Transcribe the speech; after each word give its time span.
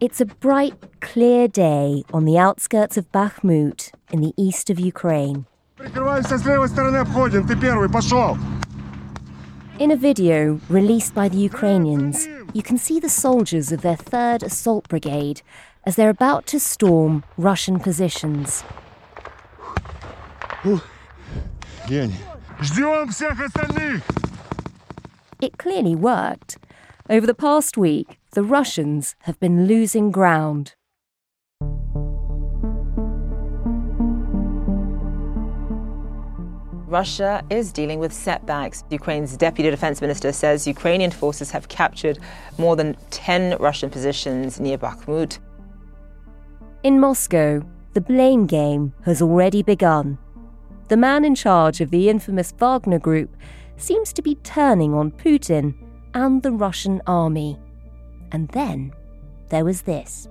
It's 0.00 0.20
a 0.20 0.26
bright, 0.26 0.74
clear 1.00 1.48
day 1.48 2.04
on 2.12 2.24
the 2.24 2.38
outskirts 2.38 2.96
of 2.96 3.10
Bakhmut 3.10 3.90
in 4.12 4.20
the 4.20 4.32
east 4.36 4.70
of 4.70 4.78
Ukraine. 4.78 5.46
In 9.78 9.90
a 9.90 9.96
video 9.96 10.60
released 10.68 11.14
by 11.14 11.28
the 11.28 11.38
Ukrainians, 11.38 12.28
you 12.52 12.62
can 12.62 12.78
see 12.78 13.00
the 13.00 13.08
soldiers 13.08 13.70
of 13.72 13.82
their 13.82 13.96
3rd 13.96 14.44
Assault 14.44 14.88
Brigade 14.88 15.42
as 15.84 15.96
they're 15.96 16.10
about 16.10 16.46
to 16.46 16.60
storm 16.60 17.24
Russian 17.36 17.78
positions. 17.80 18.62
It 25.40 25.58
clearly 25.58 25.94
worked. 25.94 26.58
Over 27.08 27.24
the 27.24 27.34
past 27.34 27.76
week, 27.76 28.18
the 28.32 28.42
Russians 28.42 29.14
have 29.20 29.38
been 29.38 29.68
losing 29.68 30.10
ground. 30.10 30.74
Russia 36.88 37.44
is 37.48 37.72
dealing 37.72 38.00
with 38.00 38.12
setbacks. 38.12 38.82
Ukraine's 38.90 39.36
deputy 39.36 39.70
defense 39.70 40.00
minister 40.00 40.32
says 40.32 40.66
Ukrainian 40.66 41.12
forces 41.12 41.52
have 41.52 41.68
captured 41.68 42.18
more 42.58 42.74
than 42.74 42.96
10 43.10 43.56
Russian 43.60 43.88
positions 43.88 44.58
near 44.58 44.76
Bakhmut. 44.76 45.38
In 46.82 46.98
Moscow, 46.98 47.62
the 47.92 48.00
blame 48.00 48.46
game 48.46 48.94
has 49.04 49.22
already 49.22 49.62
begun. 49.62 50.18
The 50.88 50.96
man 50.96 51.22
in 51.26 51.34
charge 51.34 51.82
of 51.82 51.90
the 51.90 52.08
infamous 52.08 52.50
Wagner 52.50 52.98
Group 52.98 53.36
seems 53.76 54.10
to 54.14 54.22
be 54.22 54.36
turning 54.36 54.94
on 54.94 55.10
Putin 55.10 55.74
and 56.14 56.42
the 56.42 56.50
Russian 56.50 57.02
army. 57.06 57.58
And 58.32 58.48
then 58.48 58.94
there 59.50 59.66
was 59.66 59.82
this. 59.82 60.28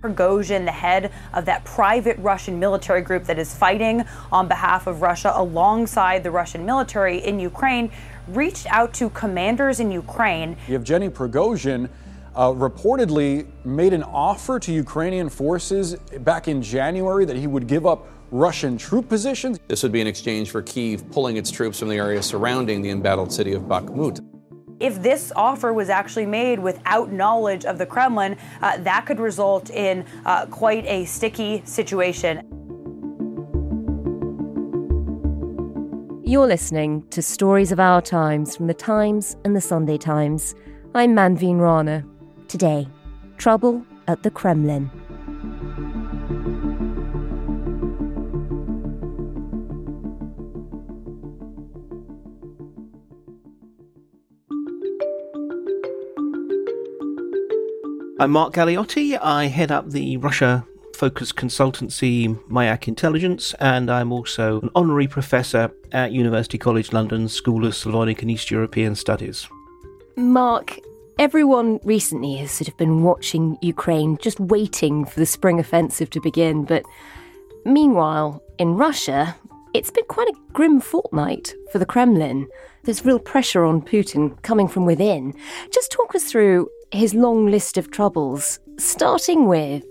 Prigozhin, 0.00 0.64
the 0.64 0.72
head 0.72 1.12
of 1.34 1.44
that 1.44 1.62
private 1.66 2.16
Russian 2.20 2.58
military 2.58 3.02
group 3.02 3.24
that 3.24 3.38
is 3.38 3.54
fighting 3.54 4.02
on 4.32 4.48
behalf 4.48 4.86
of 4.86 5.02
Russia 5.02 5.30
alongside 5.34 6.22
the 6.22 6.30
Russian 6.30 6.64
military 6.64 7.18
in 7.18 7.38
Ukraine, 7.38 7.90
reached 8.28 8.66
out 8.70 8.94
to 8.94 9.10
commanders 9.10 9.78
in 9.78 9.90
Ukraine. 9.90 10.56
Yevgeny 10.68 11.10
Prigozhin 11.10 11.90
uh, 12.34 12.48
reportedly 12.48 13.46
made 13.64 13.92
an 13.92 14.04
offer 14.04 14.58
to 14.58 14.72
Ukrainian 14.72 15.28
forces 15.28 15.96
back 16.20 16.48
in 16.48 16.62
January 16.62 17.26
that 17.26 17.36
he 17.36 17.46
would 17.46 17.66
give 17.66 17.84
up 17.84 18.06
Russian 18.30 18.76
troop 18.76 19.08
positions. 19.08 19.58
This 19.68 19.82
would 19.82 19.92
be 19.92 20.00
in 20.00 20.06
exchange 20.06 20.50
for 20.50 20.62
Kiev 20.62 21.10
pulling 21.10 21.36
its 21.36 21.50
troops 21.50 21.78
from 21.78 21.88
the 21.88 21.96
area 21.96 22.22
surrounding 22.22 22.82
the 22.82 22.90
embattled 22.90 23.32
city 23.32 23.52
of 23.52 23.62
Bakhmut. 23.62 24.24
If 24.80 25.02
this 25.02 25.32
offer 25.34 25.72
was 25.72 25.88
actually 25.88 26.26
made 26.26 26.60
without 26.60 27.10
knowledge 27.10 27.64
of 27.64 27.78
the 27.78 27.86
Kremlin, 27.86 28.36
uh, 28.62 28.76
that 28.78 29.06
could 29.06 29.18
result 29.18 29.70
in 29.70 30.04
uh, 30.24 30.46
quite 30.46 30.84
a 30.86 31.04
sticky 31.04 31.62
situation. 31.64 32.42
You're 36.24 36.46
listening 36.46 37.08
to 37.08 37.22
Stories 37.22 37.72
of 37.72 37.80
Our 37.80 38.02
Times 38.02 38.54
from 38.54 38.66
the 38.66 38.74
Times 38.74 39.36
and 39.44 39.56
the 39.56 39.60
Sunday 39.60 39.96
Times. 39.96 40.54
I'm 40.94 41.16
Manveen 41.16 41.58
Rana. 41.58 42.04
Today, 42.48 42.86
trouble 43.38 43.84
at 44.06 44.22
the 44.22 44.30
Kremlin. 44.30 44.90
I'm 58.20 58.32
Mark 58.32 58.52
Galeotti. 58.52 59.16
I 59.22 59.44
head 59.44 59.70
up 59.70 59.90
the 59.90 60.16
Russia 60.16 60.66
focused 60.96 61.36
consultancy 61.36 62.36
Mayak 62.48 62.88
Intelligence, 62.88 63.54
and 63.60 63.88
I'm 63.88 64.10
also 64.10 64.60
an 64.60 64.70
honorary 64.74 65.06
professor 65.06 65.70
at 65.92 66.10
University 66.10 66.58
College 66.58 66.92
London 66.92 67.28
School 67.28 67.64
of 67.64 67.76
Slavonic 67.76 68.20
and 68.20 68.28
East 68.28 68.50
European 68.50 68.96
Studies. 68.96 69.46
Mark, 70.16 70.80
everyone 71.20 71.78
recently 71.84 72.34
has 72.38 72.50
sort 72.50 72.66
of 72.66 72.76
been 72.76 73.04
watching 73.04 73.56
Ukraine, 73.62 74.18
just 74.20 74.40
waiting 74.40 75.04
for 75.04 75.20
the 75.20 75.24
spring 75.24 75.60
offensive 75.60 76.10
to 76.10 76.20
begin. 76.20 76.64
But 76.64 76.82
meanwhile, 77.64 78.42
in 78.58 78.74
Russia, 78.74 79.36
it's 79.74 79.92
been 79.92 80.06
quite 80.06 80.26
a 80.26 80.34
grim 80.52 80.80
fortnight 80.80 81.54
for 81.70 81.78
the 81.78 81.86
Kremlin. 81.86 82.48
There's 82.82 83.04
real 83.04 83.20
pressure 83.20 83.64
on 83.64 83.80
Putin 83.80 84.42
coming 84.42 84.66
from 84.66 84.86
within. 84.86 85.34
Just 85.72 85.92
talk 85.92 86.16
us 86.16 86.24
through 86.24 86.68
his 86.90 87.14
long 87.14 87.46
list 87.46 87.76
of 87.76 87.90
troubles, 87.90 88.60
starting 88.78 89.46
with 89.46 89.84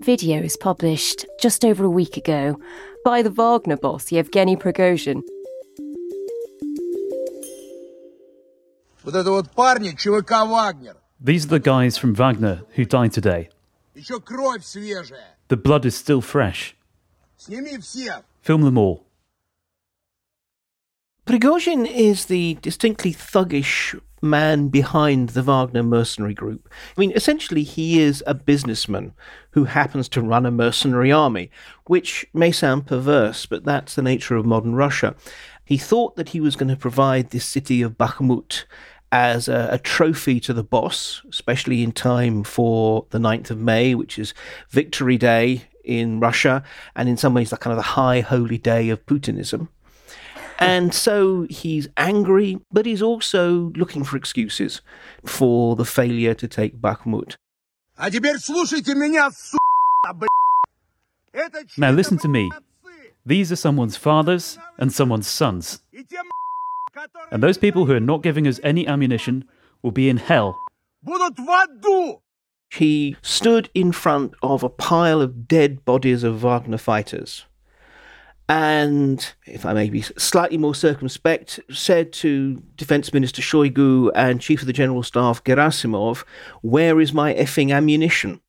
videos 0.00 0.58
published 0.58 1.26
just 1.40 1.64
over 1.64 1.84
a 1.84 1.90
week 1.90 2.16
ago 2.16 2.58
by 3.04 3.22
the 3.22 3.30
Wagner 3.30 3.76
boss, 3.76 4.12
Yevgeny 4.12 4.56
Prigozhin. 4.56 5.22
These 11.20 11.44
are 11.44 11.48
the 11.48 11.60
guys 11.60 11.98
from 11.98 12.14
Wagner 12.14 12.62
who 12.74 12.84
died 12.84 13.12
today. 13.12 13.48
The 13.94 15.56
blood 15.56 15.84
is 15.84 15.96
still 15.96 16.20
fresh. 16.20 16.76
Film 18.42 18.62
them 18.62 18.78
all. 18.78 19.06
Prigozhin 21.26 21.86
is 21.86 22.26
the 22.26 22.54
distinctly 22.60 23.12
thuggish 23.12 24.00
man 24.22 24.68
behind 24.68 25.30
the 25.30 25.42
Wagner 25.42 25.82
mercenary 25.82 26.34
group. 26.34 26.68
I 26.96 27.00
mean, 27.00 27.12
essentially, 27.12 27.64
he 27.64 28.00
is 28.00 28.22
a 28.26 28.34
businessman 28.34 29.12
who 29.50 29.64
happens 29.64 30.08
to 30.10 30.22
run 30.22 30.46
a 30.46 30.50
mercenary 30.50 31.12
army, 31.12 31.50
which 31.86 32.24
may 32.32 32.52
sound 32.52 32.86
perverse, 32.86 33.44
but 33.46 33.64
that's 33.64 33.94
the 33.94 34.02
nature 34.02 34.36
of 34.36 34.46
modern 34.46 34.74
Russia. 34.74 35.14
He 35.64 35.76
thought 35.76 36.16
that 36.16 36.30
he 36.30 36.40
was 36.40 36.56
going 36.56 36.68
to 36.68 36.76
provide 36.76 37.30
this 37.30 37.44
city 37.44 37.82
of 37.82 37.98
Bakhmut 37.98 38.64
as 39.10 39.46
a, 39.46 39.68
a, 39.72 39.78
trophy 39.78 40.40
to 40.40 40.54
the 40.54 40.64
boss, 40.64 41.20
especially 41.28 41.82
in 41.82 41.92
time 41.92 42.42
for 42.42 43.06
the 43.10 43.18
9th 43.18 43.50
of 43.50 43.58
May, 43.58 43.94
which 43.94 44.18
is 44.18 44.32
Victory 44.70 45.18
Day 45.18 45.64
in 45.84 46.18
Russia, 46.18 46.64
and 46.96 47.08
in 47.08 47.18
some 47.18 47.34
ways, 47.34 47.50
the 47.50 47.58
kind 47.58 47.72
of 47.72 47.76
the 47.76 47.90
high 47.90 48.20
holy 48.20 48.56
day 48.56 48.88
of 48.88 49.04
Putinism. 49.04 49.68
And 50.62 50.94
so 50.94 51.46
he's 51.50 51.88
angry, 51.96 52.60
but 52.70 52.86
he's 52.86 53.02
also 53.02 53.72
looking 53.74 54.04
for 54.04 54.16
excuses 54.16 54.80
for 55.24 55.74
the 55.74 55.84
failure 55.84 56.34
to 56.34 56.46
take 56.46 56.80
Bakhmut. 56.80 57.34
Now 61.76 61.90
listen 61.90 62.18
to 62.18 62.28
me. 62.28 62.50
These 63.26 63.52
are 63.52 63.56
someone's 63.56 63.96
fathers 63.96 64.58
and 64.78 64.92
someone's 64.92 65.26
sons. 65.26 65.80
And 67.30 67.42
those 67.42 67.58
people 67.58 67.86
who 67.86 67.94
are 67.94 68.00
not 68.00 68.22
giving 68.22 68.46
us 68.46 68.60
any 68.62 68.86
ammunition 68.86 69.44
will 69.82 69.92
be 69.92 70.08
in 70.08 70.18
hell. 70.18 70.58
He 72.70 73.16
stood 73.20 73.68
in 73.74 73.92
front 73.92 74.34
of 74.42 74.62
a 74.62 74.68
pile 74.68 75.20
of 75.20 75.48
dead 75.48 75.84
bodies 75.84 76.22
of 76.22 76.42
Wagner 76.42 76.78
fighters 76.78 77.46
and, 78.52 79.32
if 79.46 79.64
I 79.64 79.72
may 79.72 79.88
be 79.88 80.02
slightly 80.02 80.58
more 80.58 80.74
circumspect, 80.74 81.58
said 81.70 82.12
to 82.14 82.62
Defense 82.76 83.10
Minister 83.14 83.40
Shoigu 83.40 84.10
and 84.14 84.42
Chief 84.42 84.60
of 84.60 84.66
the 84.66 84.74
General 84.74 85.02
Staff 85.02 85.42
Gerasimov, 85.42 86.24
Where 86.60 87.00
is 87.00 87.14
my 87.14 87.32
effing 87.32 87.74
ammunition? 87.74 88.42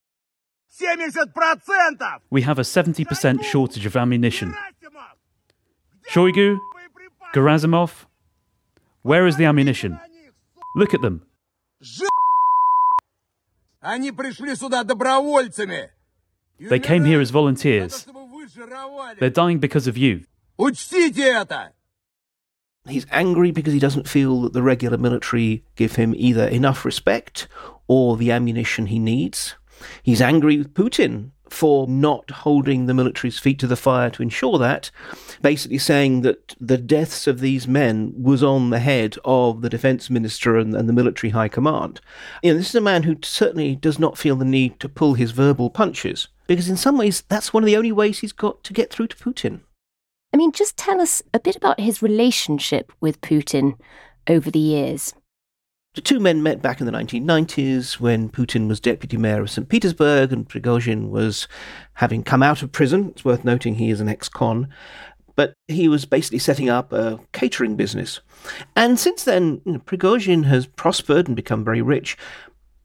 We 2.29 2.41
have 2.41 2.59
a 2.59 2.63
70% 2.63 3.45
shortage 3.45 3.85
of 3.85 3.95
ammunition. 3.95 4.53
Shoigu, 6.11 6.59
Gerasimov, 7.33 8.05
where 9.03 9.25
is 9.25 9.37
the 9.37 9.45
ammunition? 9.45 9.97
Look 10.75 10.93
at 10.93 11.01
them. 11.01 11.25
They 16.59 16.79
came 16.79 17.05
here 17.05 17.21
as 17.21 17.29
volunteers. 17.29 18.05
They're 19.19 19.29
dying 19.29 19.59
because 19.59 19.87
of 19.87 19.97
you. 19.97 20.25
He's 22.87 23.07
angry 23.11 23.51
because 23.51 23.73
he 23.73 23.79
doesn't 23.79 24.09
feel 24.09 24.41
that 24.41 24.53
the 24.53 24.61
regular 24.61 24.97
military 24.97 25.63
give 25.75 25.95
him 25.95 26.13
either 26.17 26.47
enough 26.47 26.83
respect 26.83 27.47
or 27.87 28.17
the 28.17 28.31
ammunition 28.31 28.87
he 28.87 28.99
needs. 28.99 29.55
He's 30.01 30.21
angry 30.21 30.57
with 30.57 30.73
Putin 30.73 31.31
for 31.49 31.87
not 31.87 32.29
holding 32.31 32.85
the 32.85 32.93
military's 32.93 33.37
feet 33.37 33.59
to 33.59 33.67
the 33.67 33.75
fire 33.75 34.09
to 34.09 34.23
ensure 34.23 34.57
that, 34.57 34.89
basically 35.41 35.77
saying 35.77 36.21
that 36.21 36.55
the 36.59 36.77
deaths 36.77 37.27
of 37.27 37.39
these 37.39 37.67
men 37.67 38.13
was 38.17 38.43
on 38.43 38.71
the 38.71 38.79
head 38.79 39.15
of 39.23 39.61
the 39.61 39.69
defense 39.69 40.09
minister 40.09 40.57
and, 40.57 40.75
and 40.75 40.89
the 40.89 40.93
military 40.93 41.29
high 41.29 41.47
command. 41.47 42.01
You 42.41 42.51
know, 42.51 42.57
this 42.57 42.69
is 42.69 42.75
a 42.75 42.81
man 42.81 43.03
who 43.03 43.17
certainly 43.21 43.75
does 43.75 43.99
not 43.99 44.17
feel 44.17 44.35
the 44.35 44.45
need 44.45 44.79
to 44.79 44.89
pull 44.89 45.13
his 45.13 45.31
verbal 45.31 45.69
punches, 45.69 46.27
because 46.47 46.69
in 46.69 46.77
some 46.77 46.97
ways 46.97 47.23
that's 47.27 47.53
one 47.53 47.63
of 47.63 47.67
the 47.67 47.77
only 47.77 47.91
ways 47.91 48.19
he's 48.19 48.33
got 48.33 48.63
to 48.63 48.73
get 48.73 48.91
through 48.91 49.07
to 49.07 49.15
Putin. 49.15 49.61
I 50.33 50.37
mean, 50.37 50.51
just 50.51 50.77
tell 50.77 50.99
us 50.99 51.21
a 51.33 51.39
bit 51.39 51.55
about 51.55 51.79
his 51.79 52.01
relationship 52.01 52.91
with 52.99 53.21
Putin 53.21 53.79
over 54.27 54.49
the 54.49 54.59
years. 54.59 55.13
The 55.93 56.01
two 56.01 56.19
men 56.19 56.41
met 56.41 56.59
back 56.59 56.79
in 56.79 56.87
the 56.87 56.91
1990s 56.91 57.99
when 57.99 58.29
Putin 58.29 58.67
was 58.67 58.79
deputy 58.79 59.15
mayor 59.15 59.43
of 59.43 59.51
St. 59.51 59.69
Petersburg 59.69 60.33
and 60.33 60.49
Prigozhin 60.49 61.09
was 61.09 61.47
having 61.93 62.23
come 62.23 62.41
out 62.41 62.63
of 62.63 62.71
prison. 62.71 63.09
It's 63.09 63.23
worth 63.23 63.45
noting 63.45 63.75
he 63.75 63.91
is 63.91 64.01
an 64.01 64.09
ex 64.09 64.27
con. 64.27 64.69
But 65.35 65.53
he 65.67 65.87
was 65.87 66.05
basically 66.05 66.39
setting 66.39 66.67
up 66.67 66.91
a 66.93 67.19
catering 67.31 67.75
business. 67.75 68.21
And 68.75 68.99
since 68.99 69.23
then, 69.23 69.61
you 69.65 69.73
know, 69.73 69.79
Prigozhin 69.79 70.45
has 70.45 70.65
prospered 70.65 71.27
and 71.27 71.35
become 71.35 71.63
very 71.63 71.81
rich, 71.81 72.17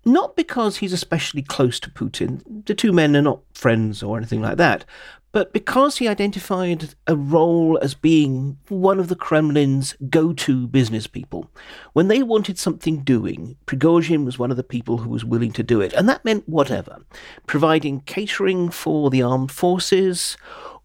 not 0.09 0.35
because 0.37 0.79
he's 0.79 0.93
especially 0.93 1.43
close 1.43 1.79
to 1.81 1.91
Putin. 1.91 2.43
The 2.67 2.75
two 2.75 2.93
men 2.93 3.17
are 3.17 3.23
not 3.23 3.41
friends 3.55 4.03
or 4.03 4.17
anything 4.17 4.43
like 4.43 4.57
that, 4.57 4.85
but 5.31 5.53
because 5.53 5.99
he 5.99 6.09
identified 6.09 6.95
a 7.07 7.15
role 7.15 7.79
as 7.83 7.95
being 7.95 8.59
one 8.69 8.99
of 8.99 9.09
the 9.09 9.17
Kremlin's 9.17 9.95
go 10.09 10.33
to 10.33 10.67
business 10.67 11.07
people, 11.07 11.51
when 11.93 12.09
they 12.09 12.23
wanted 12.23 12.59
something 12.59 13.03
doing, 13.03 13.57
Prigozhin 13.67 14.25
was 14.25 14.39
one 14.39 14.51
of 14.51 14.57
the 14.57 14.65
people 14.65 14.99
who 14.99 15.11
was 15.11 15.25
willing 15.25 15.53
to 15.53 15.63
do 15.63 15.81
it. 15.81 15.93
And 15.93 16.09
that 16.09 16.25
meant 16.25 16.49
whatever 16.49 16.99
providing 17.47 18.01
catering 18.01 18.71
for 18.71 19.11
the 19.11 19.23
armed 19.23 19.53
forces, 19.53 20.37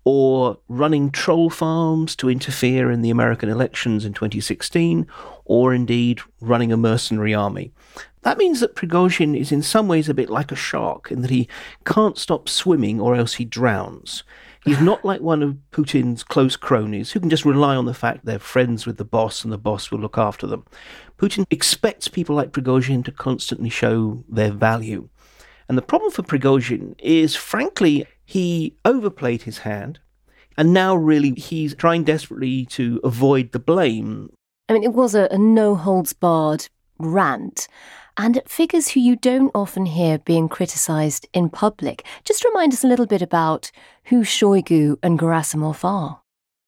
or 0.05 0.57
running 0.67 1.09
troll 1.09 1.49
farms 1.49 2.15
to 2.17 2.29
interfere 2.29 2.91
in 2.91 3.01
the 3.01 3.09
American 3.09 3.49
elections 3.49 4.03
in 4.03 4.13
2016, 4.13 5.07
or 5.45 5.73
indeed 5.73 6.19
running 6.41 6.73
a 6.73 6.77
mercenary 6.77 7.33
army. 7.33 7.71
That 8.23 8.37
means 8.37 8.61
that 8.61 8.75
Prigozhin 8.75 9.37
is 9.37 9.51
in 9.51 9.61
some 9.61 9.87
ways 9.87 10.09
a 10.09 10.13
bit 10.13 10.29
like 10.29 10.51
a 10.51 10.55
shark 10.55 11.11
in 11.11 11.21
that 11.21 11.29
he 11.29 11.47
can't 11.85 12.17
stop 12.17 12.47
swimming 12.47 12.99
or 12.99 13.15
else 13.15 13.35
he 13.35 13.45
drowns. 13.45 14.23
He's 14.63 14.79
not 14.79 15.03
like 15.05 15.21
one 15.21 15.43
of 15.43 15.57
Putin's 15.71 16.23
close 16.23 16.55
cronies 16.55 17.11
who 17.11 17.19
can 17.19 17.29
just 17.29 17.45
rely 17.45 17.75
on 17.75 17.85
the 17.85 17.93
fact 17.93 18.25
they're 18.25 18.39
friends 18.39 18.85
with 18.85 18.97
the 18.97 19.05
boss 19.05 19.43
and 19.43 19.51
the 19.51 19.57
boss 19.57 19.91
will 19.91 19.99
look 19.99 20.17
after 20.17 20.47
them. 20.47 20.65
Putin 21.17 21.45
expects 21.49 22.07
people 22.07 22.35
like 22.35 22.51
Prigozhin 22.51 23.03
to 23.05 23.11
constantly 23.11 23.69
show 23.69 24.23
their 24.29 24.51
value. 24.51 25.09
And 25.67 25.77
the 25.77 25.81
problem 25.81 26.11
for 26.11 26.23
Prigozhin 26.23 26.95
is, 26.99 27.35
frankly, 27.35 28.05
he 28.25 28.77
overplayed 28.85 29.43
his 29.43 29.59
hand, 29.59 29.99
and 30.57 30.73
now 30.73 30.95
really 30.95 31.31
he's 31.31 31.75
trying 31.75 32.03
desperately 32.03 32.65
to 32.67 32.99
avoid 33.03 33.51
the 33.51 33.59
blame. 33.59 34.31
I 34.69 34.73
mean, 34.73 34.83
it 34.83 34.93
was 34.93 35.15
a, 35.15 35.27
a 35.31 35.37
no 35.37 35.75
holds 35.75 36.13
barred 36.13 36.67
rant 36.99 37.67
and 38.17 38.41
figures 38.45 38.89
who 38.89 38.99
you 38.99 39.15
don't 39.15 39.51
often 39.55 39.85
hear 39.85 40.19
being 40.19 40.47
criticised 40.49 41.27
in 41.33 41.49
public. 41.49 42.05
Just 42.23 42.45
remind 42.45 42.73
us 42.73 42.83
a 42.83 42.87
little 42.87 43.05
bit 43.05 43.21
about 43.21 43.71
who 44.05 44.21
Shoigu 44.21 44.97
and 45.01 45.19
Gerasimov 45.19 45.83
are. 45.83 46.21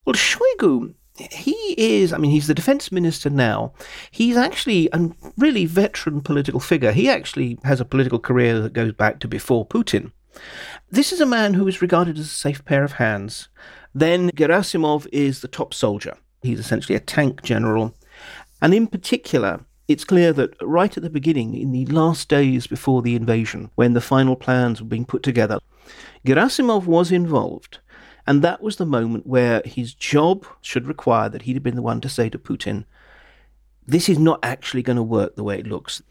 Well, 0.06 0.16
Shoigu, 0.16 0.94
he 1.18 1.76
is, 1.78 2.12
I 2.12 2.18
mean, 2.18 2.32
he's 2.32 2.48
the 2.48 2.54
defense 2.54 2.92
minister 2.92 3.30
now. 3.30 3.74
He's 4.12 4.38
actually 4.38 4.90
a 4.92 5.10
really 5.38 5.66
veteran 5.66 6.22
political 6.22 6.60
figure. 6.60 6.92
He 6.92 7.10
actually 7.10 7.58
has 7.64 7.80
a 7.80 7.86
political 7.86 8.20
career 8.20 8.60
that 8.62 8.74
goes 8.74 8.94
back 8.94 9.20
to 9.20 9.28
before 9.28 9.66
Putin. 9.66 10.12
This 10.92 11.14
is 11.14 11.22
a 11.22 11.26
man 11.26 11.54
who 11.54 11.68
is 11.68 11.82
regarded 11.82 12.18
as 12.18 12.26
a 12.26 12.30
safe 12.30 12.64
pair 12.66 12.84
of 12.84 12.94
hands. 12.94 13.50
Then 13.94 14.30
Gerasimov 14.32 15.08
is 15.12 15.42
the 15.42 15.48
top 15.48 15.74
soldier. 15.74 16.18
He's 16.42 16.60
essentially 16.60 16.96
a 16.96 17.00
tank 17.00 17.42
general. 17.44 17.96
And 18.62 18.74
in 18.74 18.88
particular, 18.88 19.66
it's 19.88 20.04
clear 20.04 20.34
that 20.34 20.56
right 20.62 20.96
at 20.96 21.04
the 21.04 21.10
beginning, 21.10 21.56
in 21.56 21.72
the 21.72 21.86
last 21.88 22.28
days 22.30 22.68
before 22.68 23.02
the 23.02 23.16
invasion, 23.16 23.70
when 23.76 23.94
the 23.94 24.02
final 24.02 24.36
plans 24.36 24.82
were 24.82 24.88
being 24.88 25.06
put 25.06 25.24
together, 25.24 25.60
Gerasimov 26.26 26.86
was 26.86 27.12
involved. 27.12 27.80
And 28.28 28.42
that 28.42 28.62
was 28.62 28.78
the 28.78 28.86
moment 28.86 29.28
where 29.28 29.62
his 29.66 29.94
job 29.94 30.48
should 30.62 30.88
require 30.88 31.30
that 31.30 31.44
he'd 31.44 31.56
have 31.56 31.64
been 31.64 31.76
the 31.76 31.84
one 31.84 32.02
to 32.02 32.10
say 32.10 32.30
to 32.30 32.40
Putin, 32.40 32.86
this 33.86 34.10
is 34.10 34.18
not 34.18 34.40
actually 34.42 34.82
going 34.82 34.98
to 34.98 35.04
work 35.04 35.36
the 35.36 35.44
way 35.44 35.60
it 35.60 35.68
looks. 35.68 36.02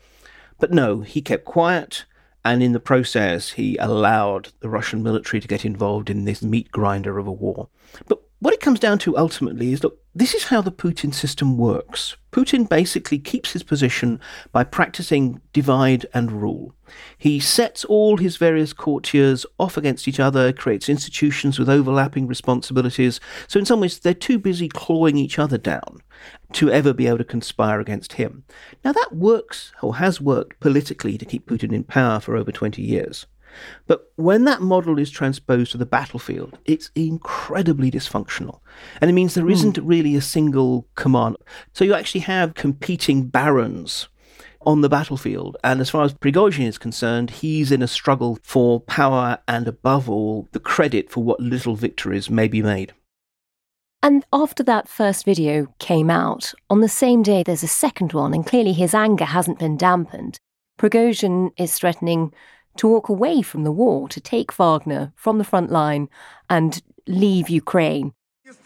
But 0.60 0.70
no, 0.70 1.00
he 1.00 1.20
kept 1.20 1.44
quiet, 1.44 2.04
and 2.44 2.62
in 2.62 2.72
the 2.72 2.78
process, 2.78 3.50
he 3.52 3.76
allowed 3.78 4.52
the 4.60 4.68
Russian 4.68 5.02
military 5.02 5.40
to 5.40 5.48
get 5.48 5.64
involved 5.64 6.08
in 6.08 6.24
this 6.24 6.42
meat 6.42 6.70
grinder 6.70 7.18
of 7.18 7.26
a 7.26 7.32
war. 7.32 7.68
But 8.06 8.22
what 8.44 8.52
it 8.52 8.60
comes 8.60 8.78
down 8.78 8.98
to 8.98 9.16
ultimately 9.16 9.72
is 9.72 9.82
look, 9.82 9.98
this 10.14 10.34
is 10.34 10.44
how 10.44 10.60
the 10.60 10.70
Putin 10.70 11.14
system 11.14 11.56
works. 11.56 12.18
Putin 12.30 12.68
basically 12.68 13.18
keeps 13.18 13.52
his 13.52 13.62
position 13.62 14.20
by 14.52 14.62
practicing 14.62 15.40
divide 15.54 16.04
and 16.12 16.30
rule. 16.30 16.74
He 17.16 17.40
sets 17.40 17.86
all 17.86 18.18
his 18.18 18.36
various 18.36 18.74
courtiers 18.74 19.46
off 19.58 19.78
against 19.78 20.06
each 20.06 20.20
other, 20.20 20.52
creates 20.52 20.90
institutions 20.90 21.58
with 21.58 21.70
overlapping 21.70 22.26
responsibilities. 22.26 23.18
So, 23.48 23.58
in 23.58 23.64
some 23.64 23.80
ways, 23.80 23.98
they're 23.98 24.12
too 24.12 24.38
busy 24.38 24.68
clawing 24.68 25.16
each 25.16 25.38
other 25.38 25.56
down 25.56 26.02
to 26.52 26.70
ever 26.70 26.92
be 26.92 27.06
able 27.06 27.18
to 27.18 27.24
conspire 27.24 27.80
against 27.80 28.12
him. 28.12 28.44
Now, 28.84 28.92
that 28.92 29.08
works, 29.14 29.72
or 29.80 29.96
has 29.96 30.20
worked 30.20 30.60
politically 30.60 31.16
to 31.16 31.24
keep 31.24 31.46
Putin 31.46 31.72
in 31.72 31.82
power 31.82 32.20
for 32.20 32.36
over 32.36 32.52
20 32.52 32.82
years. 32.82 33.24
But 33.86 34.12
when 34.16 34.44
that 34.44 34.60
model 34.60 34.98
is 34.98 35.10
transposed 35.10 35.72
to 35.72 35.78
the 35.78 35.86
battlefield, 35.86 36.58
it's 36.64 36.90
incredibly 36.94 37.90
dysfunctional. 37.90 38.60
And 39.00 39.10
it 39.10 39.14
means 39.14 39.34
there 39.34 39.50
isn't 39.50 39.76
mm. 39.76 39.82
really 39.84 40.16
a 40.16 40.20
single 40.20 40.86
command. 40.94 41.36
So 41.72 41.84
you 41.84 41.94
actually 41.94 42.22
have 42.22 42.54
competing 42.54 43.28
barons 43.28 44.08
on 44.66 44.80
the 44.80 44.88
battlefield. 44.88 45.56
And 45.62 45.80
as 45.80 45.90
far 45.90 46.04
as 46.04 46.14
Prigozhin 46.14 46.66
is 46.66 46.78
concerned, 46.78 47.30
he's 47.30 47.70
in 47.70 47.82
a 47.82 47.88
struggle 47.88 48.38
for 48.42 48.80
power 48.80 49.38
and, 49.46 49.68
above 49.68 50.08
all, 50.08 50.48
the 50.52 50.60
credit 50.60 51.10
for 51.10 51.22
what 51.22 51.40
little 51.40 51.76
victories 51.76 52.30
may 52.30 52.48
be 52.48 52.62
made. 52.62 52.92
And 54.02 54.24
after 54.32 54.62
that 54.64 54.86
first 54.86 55.24
video 55.24 55.68
came 55.78 56.10
out, 56.10 56.52
on 56.68 56.80
the 56.80 56.88
same 56.88 57.22
day 57.22 57.42
there's 57.42 57.62
a 57.62 57.68
second 57.68 58.12
one, 58.12 58.34
and 58.34 58.46
clearly 58.46 58.74
his 58.74 58.94
anger 58.94 59.24
hasn't 59.24 59.58
been 59.58 59.78
dampened. 59.78 60.38
Prigozhin 60.78 61.52
is 61.56 61.74
threatening 61.74 62.32
to 62.76 62.88
walk 62.88 63.08
away 63.08 63.42
from 63.42 63.64
the 63.64 63.72
war, 63.72 64.08
to 64.08 64.20
take 64.20 64.52
Wagner 64.52 65.12
from 65.16 65.38
the 65.38 65.44
front 65.44 65.70
line 65.70 66.08
and 66.50 66.82
leave 67.06 67.48
Ukraine. 67.48 68.12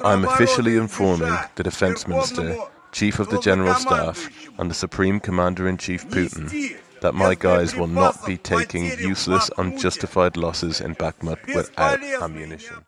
I'm 0.01 0.25
officially 0.25 0.77
informing 0.77 1.37
the 1.57 1.63
Defense 1.63 2.07
Minister, 2.07 2.57
Chief 2.93 3.19
of 3.19 3.29
the 3.31 3.41
General 3.41 3.75
Staff, 3.75 4.31
and 4.59 4.71
the 4.71 4.75
Supreme 4.75 5.21
Commander 5.21 5.69
in 5.69 5.77
Chief 5.77 6.09
Putin 6.09 6.77
that 7.01 7.15
my 7.15 7.35
guys 7.35 7.77
will 7.77 7.87
not 7.87 8.25
be 8.27 8.37
taking 8.37 8.87
useless, 8.99 9.51
unjustified 9.59 10.37
losses 10.37 10.81
in 10.81 10.95
Bakhmut 10.97 11.55
without 11.55 12.03
ammunition. 12.03 12.85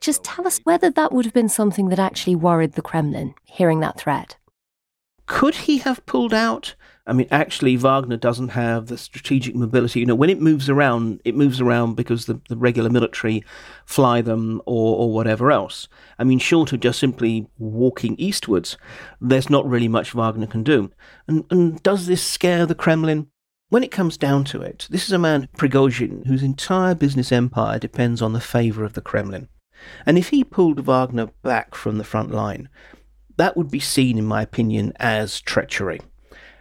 Just 0.00 0.24
tell 0.24 0.46
us 0.46 0.60
whether 0.64 0.90
that 0.90 1.12
would 1.12 1.24
have 1.24 1.34
been 1.34 1.48
something 1.48 1.88
that 1.88 1.98
actually 1.98 2.36
worried 2.36 2.72
the 2.72 2.82
Kremlin, 2.82 3.34
hearing 3.44 3.80
that 3.80 3.98
threat. 3.98 4.36
Could 5.26 5.54
he 5.54 5.78
have 5.78 6.04
pulled 6.06 6.32
out? 6.32 6.74
I 7.08 7.14
mean, 7.14 7.26
actually, 7.30 7.74
Wagner 7.76 8.18
doesn't 8.18 8.50
have 8.50 8.86
the 8.86 8.98
strategic 8.98 9.54
mobility. 9.54 10.00
You 10.00 10.06
know, 10.06 10.14
when 10.14 10.28
it 10.28 10.42
moves 10.42 10.68
around, 10.68 11.22
it 11.24 11.34
moves 11.34 11.58
around 11.58 11.94
because 11.94 12.26
the, 12.26 12.38
the 12.50 12.56
regular 12.56 12.90
military 12.90 13.42
fly 13.86 14.20
them 14.20 14.60
or, 14.66 14.98
or 14.98 15.12
whatever 15.12 15.50
else. 15.50 15.88
I 16.18 16.24
mean, 16.24 16.38
short 16.38 16.72
of 16.74 16.80
just 16.80 16.98
simply 16.98 17.48
walking 17.58 18.14
eastwards, 18.18 18.76
there's 19.22 19.48
not 19.48 19.66
really 19.66 19.88
much 19.88 20.12
Wagner 20.12 20.46
can 20.46 20.62
do. 20.62 20.90
And, 21.26 21.46
and 21.50 21.82
does 21.82 22.06
this 22.06 22.22
scare 22.22 22.66
the 22.66 22.74
Kremlin? 22.74 23.28
When 23.70 23.82
it 23.82 23.90
comes 23.90 24.18
down 24.18 24.44
to 24.44 24.60
it, 24.60 24.86
this 24.90 25.06
is 25.06 25.12
a 25.12 25.18
man, 25.18 25.48
Prigozhin, 25.56 26.26
whose 26.26 26.42
entire 26.42 26.94
business 26.94 27.32
empire 27.32 27.78
depends 27.78 28.20
on 28.20 28.34
the 28.34 28.40
favour 28.40 28.84
of 28.84 28.92
the 28.92 29.02
Kremlin. 29.02 29.48
And 30.04 30.18
if 30.18 30.28
he 30.28 30.44
pulled 30.44 30.80
Wagner 30.80 31.28
back 31.42 31.74
from 31.74 31.96
the 31.96 32.04
front 32.04 32.32
line, 32.32 32.68
that 33.36 33.56
would 33.56 33.70
be 33.70 33.80
seen, 33.80 34.18
in 34.18 34.26
my 34.26 34.42
opinion, 34.42 34.92
as 34.96 35.40
treachery. 35.40 36.00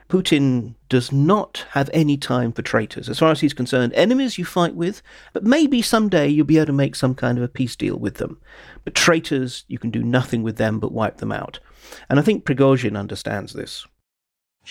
Putin 0.09 0.75
does 0.87 1.11
not 1.11 1.65
have 1.71 1.89
any 1.93 2.15
time 2.15 2.53
for 2.53 2.61
traitors. 2.61 3.09
As 3.09 3.19
far 3.19 3.31
as 3.31 3.41
he's 3.41 3.53
concerned, 3.53 3.93
enemies 3.93 4.37
you 4.37 4.45
fight 4.45 4.73
with, 4.73 5.01
but 5.33 5.43
maybe 5.43 5.81
someday 5.81 6.29
you'll 6.29 6.45
be 6.45 6.57
able 6.57 6.67
to 6.67 6.73
make 6.73 6.95
some 6.95 7.13
kind 7.13 7.37
of 7.37 7.43
a 7.43 7.49
peace 7.49 7.75
deal 7.75 7.97
with 7.97 8.15
them. 8.15 8.39
But 8.85 8.95
traitors, 8.95 9.65
you 9.67 9.77
can 9.77 9.91
do 9.91 10.01
nothing 10.01 10.43
with 10.43 10.55
them 10.55 10.79
but 10.79 10.93
wipe 10.93 11.17
them 11.17 11.31
out. 11.31 11.59
And 12.09 12.19
I 12.19 12.21
think 12.21 12.45
Prigozhin 12.45 12.97
understands 12.97 13.53
this. 13.53 13.85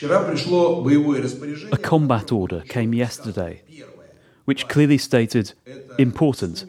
A 0.02 1.78
combat 1.82 2.32
order 2.32 2.60
came 2.62 2.94
yesterday, 2.94 3.62
which 4.44 4.68
clearly 4.68 4.98
stated 4.98 5.52
important. 5.98 6.64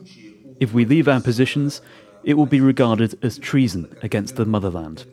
If 0.59 0.73
we 0.73 0.85
leave 0.85 1.07
our 1.07 1.21
positions, 1.21 1.81
it 2.23 2.33
will 2.33 2.45
be 2.45 2.61
regarded 2.61 3.17
as 3.23 3.37
treason 3.37 3.95
against 4.01 4.35
the 4.35 4.45
motherland. 4.45 5.05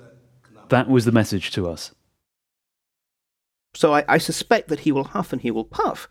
That 0.71 0.89
was 0.89 1.05
the 1.05 1.13
message 1.13 1.51
to 1.53 1.69
us. 1.69 1.93
So 3.75 3.95
I, 3.95 4.05
I, 4.09 4.19
suspect 4.19 4.69
that 4.69 4.81
he 4.81 4.93
will 4.93 5.05
huff 5.05 5.33
and 5.33 5.43
he 5.43 5.51
will 5.51 5.65
puff, 5.65 6.09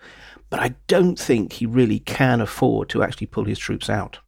but 0.50 0.60
I 0.60 0.76
don't 0.88 1.18
think 1.18 1.54
he 1.54 1.66
really 1.66 2.00
can 2.00 2.42
afford 2.42 2.90
to 2.90 3.04
actually 3.04 3.28
pull 3.28 3.46
his 3.46 3.58
troops 3.58 3.90
out. 3.90 4.20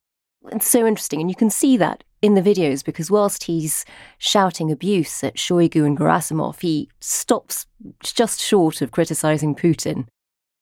It's 0.51 0.69
so 0.69 0.85
interesting, 0.85 1.21
and 1.21 1.29
you 1.29 1.35
can 1.35 1.49
see 1.49 1.75
that 1.77 2.03
in 2.21 2.35
the 2.35 2.41
videos 2.41 2.83
because 2.83 3.11
whilst 3.11 3.43
he's 3.43 3.85
shouting 4.17 4.71
abuse 4.71 5.23
at 5.23 5.35
Shoigu 5.35 5.85
and 5.85 5.97
Gerasimov, 5.97 6.61
he 6.61 6.89
stops 6.99 7.67
just 8.03 8.39
short 8.39 8.81
of 8.81 8.91
criticizing 8.91 9.55
Putin. 9.55 10.07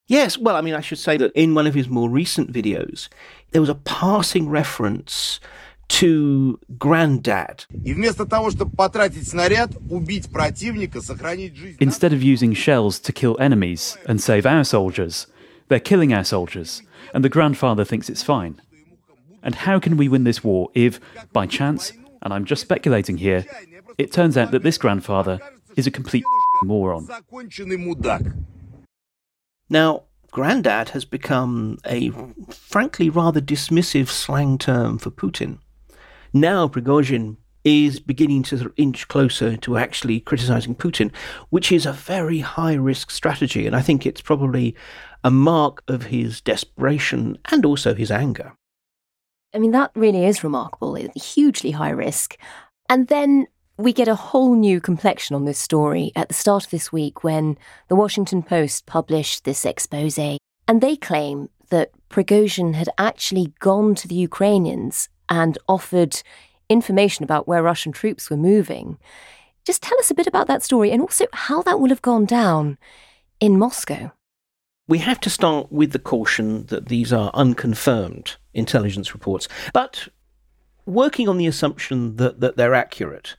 Yes, 0.07 0.37
well, 0.37 0.55
I 0.55 0.61
mean, 0.61 0.73
I 0.73 0.81
should 0.81 0.97
say 0.97 1.15
that 1.17 1.31
in 1.33 1.55
one 1.55 1.67
of 1.67 1.73
his 1.73 1.87
more 1.87 2.09
recent 2.09 2.51
videos, 2.51 3.07
there 3.51 3.61
was 3.61 3.69
a 3.69 3.75
passing 3.75 4.49
reference 4.49 5.39
to 5.89 6.59
Granddad. 6.77 7.65
Instead 11.79 12.13
of 12.13 12.23
using 12.23 12.53
shells 12.53 12.99
to 12.99 13.13
kill 13.13 13.37
enemies 13.39 13.97
and 14.07 14.21
save 14.21 14.45
our 14.45 14.63
soldiers, 14.63 15.27
they're 15.67 15.79
killing 15.79 16.13
our 16.13 16.23
soldiers, 16.23 16.81
and 17.13 17.23
the 17.23 17.29
grandfather 17.29 17.85
thinks 17.85 18.09
it's 18.09 18.23
fine. 18.23 18.61
And 19.41 19.55
how 19.55 19.79
can 19.79 19.97
we 19.97 20.07
win 20.07 20.23
this 20.23 20.43
war 20.43 20.69
if, 20.73 20.99
by 21.31 21.45
chance, 21.45 21.91
and 22.21 22.33
I'm 22.33 22.45
just 22.45 22.61
speculating 22.61 23.17
here, 23.17 23.45
it 23.97 24.11
turns 24.11 24.37
out 24.37 24.51
that 24.51 24.63
this 24.63 24.77
grandfather 24.77 25.39
is 25.75 25.85
a 25.85 25.91
complete 25.91 26.23
moron? 26.63 27.07
Now, 29.69 30.03
Grandad 30.33 30.89
has 30.89 31.05
become 31.05 31.77
a 31.85 32.11
frankly 32.49 33.07
rather 33.07 33.39
dismissive 33.39 34.07
slang 34.07 34.57
term 34.57 34.97
for 34.97 35.11
Putin. 35.11 35.59
Now 36.33 36.67
Prigozhin 36.67 37.37
is 37.63 37.99
beginning 37.99 38.43
to 38.43 38.57
sort 38.57 38.71
of 38.71 38.73
inch 38.75 39.07
closer 39.07 39.55
to 39.57 39.77
actually 39.77 40.19
criticizing 40.19 40.75
Putin, 40.75 41.11
which 41.49 41.71
is 41.71 41.85
a 41.85 41.93
very 41.93 42.39
high 42.39 42.73
risk 42.73 43.11
strategy. 43.11 43.65
And 43.65 43.75
I 43.75 43.81
think 43.81 44.05
it's 44.05 44.21
probably 44.21 44.75
a 45.23 45.31
mark 45.31 45.83
of 45.87 46.03
his 46.03 46.41
desperation 46.41 47.37
and 47.51 47.65
also 47.65 47.93
his 47.93 48.11
anger. 48.11 48.53
I 49.53 49.59
mean, 49.59 49.71
that 49.71 49.91
really 49.95 50.25
is 50.25 50.43
remarkable. 50.43 50.95
It's 50.95 51.35
hugely 51.35 51.71
high 51.71 51.91
risk. 51.91 52.37
And 52.89 53.07
then 53.07 53.47
we 53.77 53.93
get 53.93 54.07
a 54.07 54.15
whole 54.15 54.55
new 54.55 54.81
complexion 54.81 55.35
on 55.35 55.45
this 55.45 55.59
story 55.59 56.11
at 56.15 56.27
the 56.27 56.33
start 56.33 56.65
of 56.65 56.71
this 56.71 56.91
week 56.91 57.23
when 57.23 57.57
the 57.87 57.95
Washington 57.95 58.43
Post 58.43 58.85
published 58.85 59.45
this 59.45 59.65
expose. 59.65 60.17
And 60.17 60.81
they 60.81 60.95
claim 60.95 61.49
that 61.69 61.91
Prigozhin 62.09 62.73
had 62.75 62.89
actually 62.97 63.53
gone 63.59 63.95
to 63.95 64.07
the 64.07 64.15
Ukrainians 64.15 65.09
and 65.29 65.57
offered 65.67 66.21
information 66.69 67.23
about 67.23 67.47
where 67.47 67.63
Russian 67.63 67.91
troops 67.91 68.29
were 68.29 68.37
moving. 68.37 68.97
Just 69.65 69.81
tell 69.81 69.97
us 69.99 70.11
a 70.11 70.15
bit 70.15 70.27
about 70.27 70.47
that 70.47 70.63
story 70.63 70.91
and 70.91 71.01
also 71.01 71.25
how 71.33 71.61
that 71.63 71.79
will 71.79 71.89
have 71.89 72.01
gone 72.01 72.25
down 72.25 72.77
in 73.39 73.57
Moscow. 73.57 74.11
We 74.87 74.97
have 74.99 75.21
to 75.21 75.29
start 75.29 75.71
with 75.71 75.91
the 75.91 75.99
caution 75.99 76.65
that 76.65 76.87
these 76.87 77.13
are 77.13 77.31
unconfirmed 77.33 78.35
intelligence 78.53 79.13
reports, 79.13 79.47
but 79.73 80.09
working 80.85 81.29
on 81.29 81.37
the 81.37 81.47
assumption 81.47 82.17
that, 82.17 82.41
that 82.41 82.57
they're 82.57 82.73
accurate. 82.73 83.37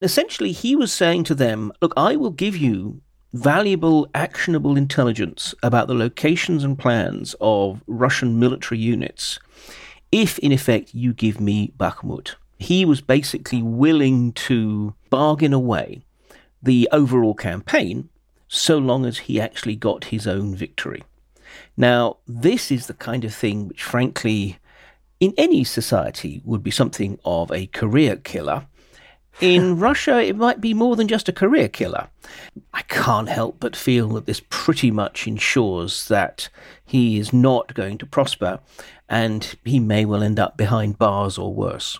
Essentially, 0.00 0.52
he 0.52 0.76
was 0.76 0.92
saying 0.92 1.24
to 1.24 1.34
them, 1.34 1.72
Look, 1.82 1.92
I 1.96 2.14
will 2.14 2.30
give 2.30 2.56
you 2.56 3.00
valuable, 3.32 4.08
actionable 4.14 4.76
intelligence 4.76 5.54
about 5.62 5.88
the 5.88 5.94
locations 5.94 6.62
and 6.62 6.78
plans 6.78 7.34
of 7.40 7.82
Russian 7.88 8.38
military 8.38 8.78
units 8.78 9.40
if, 10.14 10.38
in 10.38 10.52
effect, 10.52 10.94
you 10.94 11.12
give 11.12 11.40
me 11.40 11.72
Bakhmut. 11.76 12.36
He 12.56 12.84
was 12.84 13.00
basically 13.00 13.62
willing 13.62 14.32
to 14.48 14.94
bargain 15.10 15.52
away 15.52 16.04
the 16.62 16.88
overall 16.92 17.34
campaign 17.34 18.08
so 18.46 18.78
long 18.78 19.04
as 19.04 19.18
he 19.18 19.40
actually 19.40 19.74
got 19.74 20.04
his 20.04 20.28
own 20.28 20.54
victory. 20.54 21.02
Now, 21.76 22.18
this 22.28 22.70
is 22.70 22.86
the 22.86 22.94
kind 22.94 23.24
of 23.24 23.34
thing 23.34 23.66
which, 23.66 23.82
frankly, 23.82 24.58
in 25.18 25.34
any 25.36 25.64
society 25.64 26.40
would 26.44 26.62
be 26.62 26.70
something 26.70 27.18
of 27.24 27.50
a 27.50 27.66
career 27.66 28.14
killer. 28.14 28.68
In 29.40 29.78
Russia, 29.78 30.22
it 30.22 30.36
might 30.36 30.60
be 30.60 30.74
more 30.74 30.96
than 30.96 31.08
just 31.08 31.28
a 31.28 31.32
career 31.32 31.68
killer. 31.68 32.08
I 32.72 32.82
can't 32.82 33.28
help 33.28 33.56
but 33.58 33.74
feel 33.74 34.08
that 34.10 34.26
this 34.26 34.42
pretty 34.48 34.90
much 34.90 35.26
ensures 35.26 36.08
that 36.08 36.48
he 36.84 37.18
is 37.18 37.32
not 37.32 37.74
going 37.74 37.98
to 37.98 38.06
prosper 38.06 38.60
and 39.08 39.54
he 39.64 39.80
may 39.80 40.04
well 40.04 40.22
end 40.22 40.38
up 40.38 40.56
behind 40.56 40.98
bars 40.98 41.36
or 41.36 41.52
worse. 41.52 41.98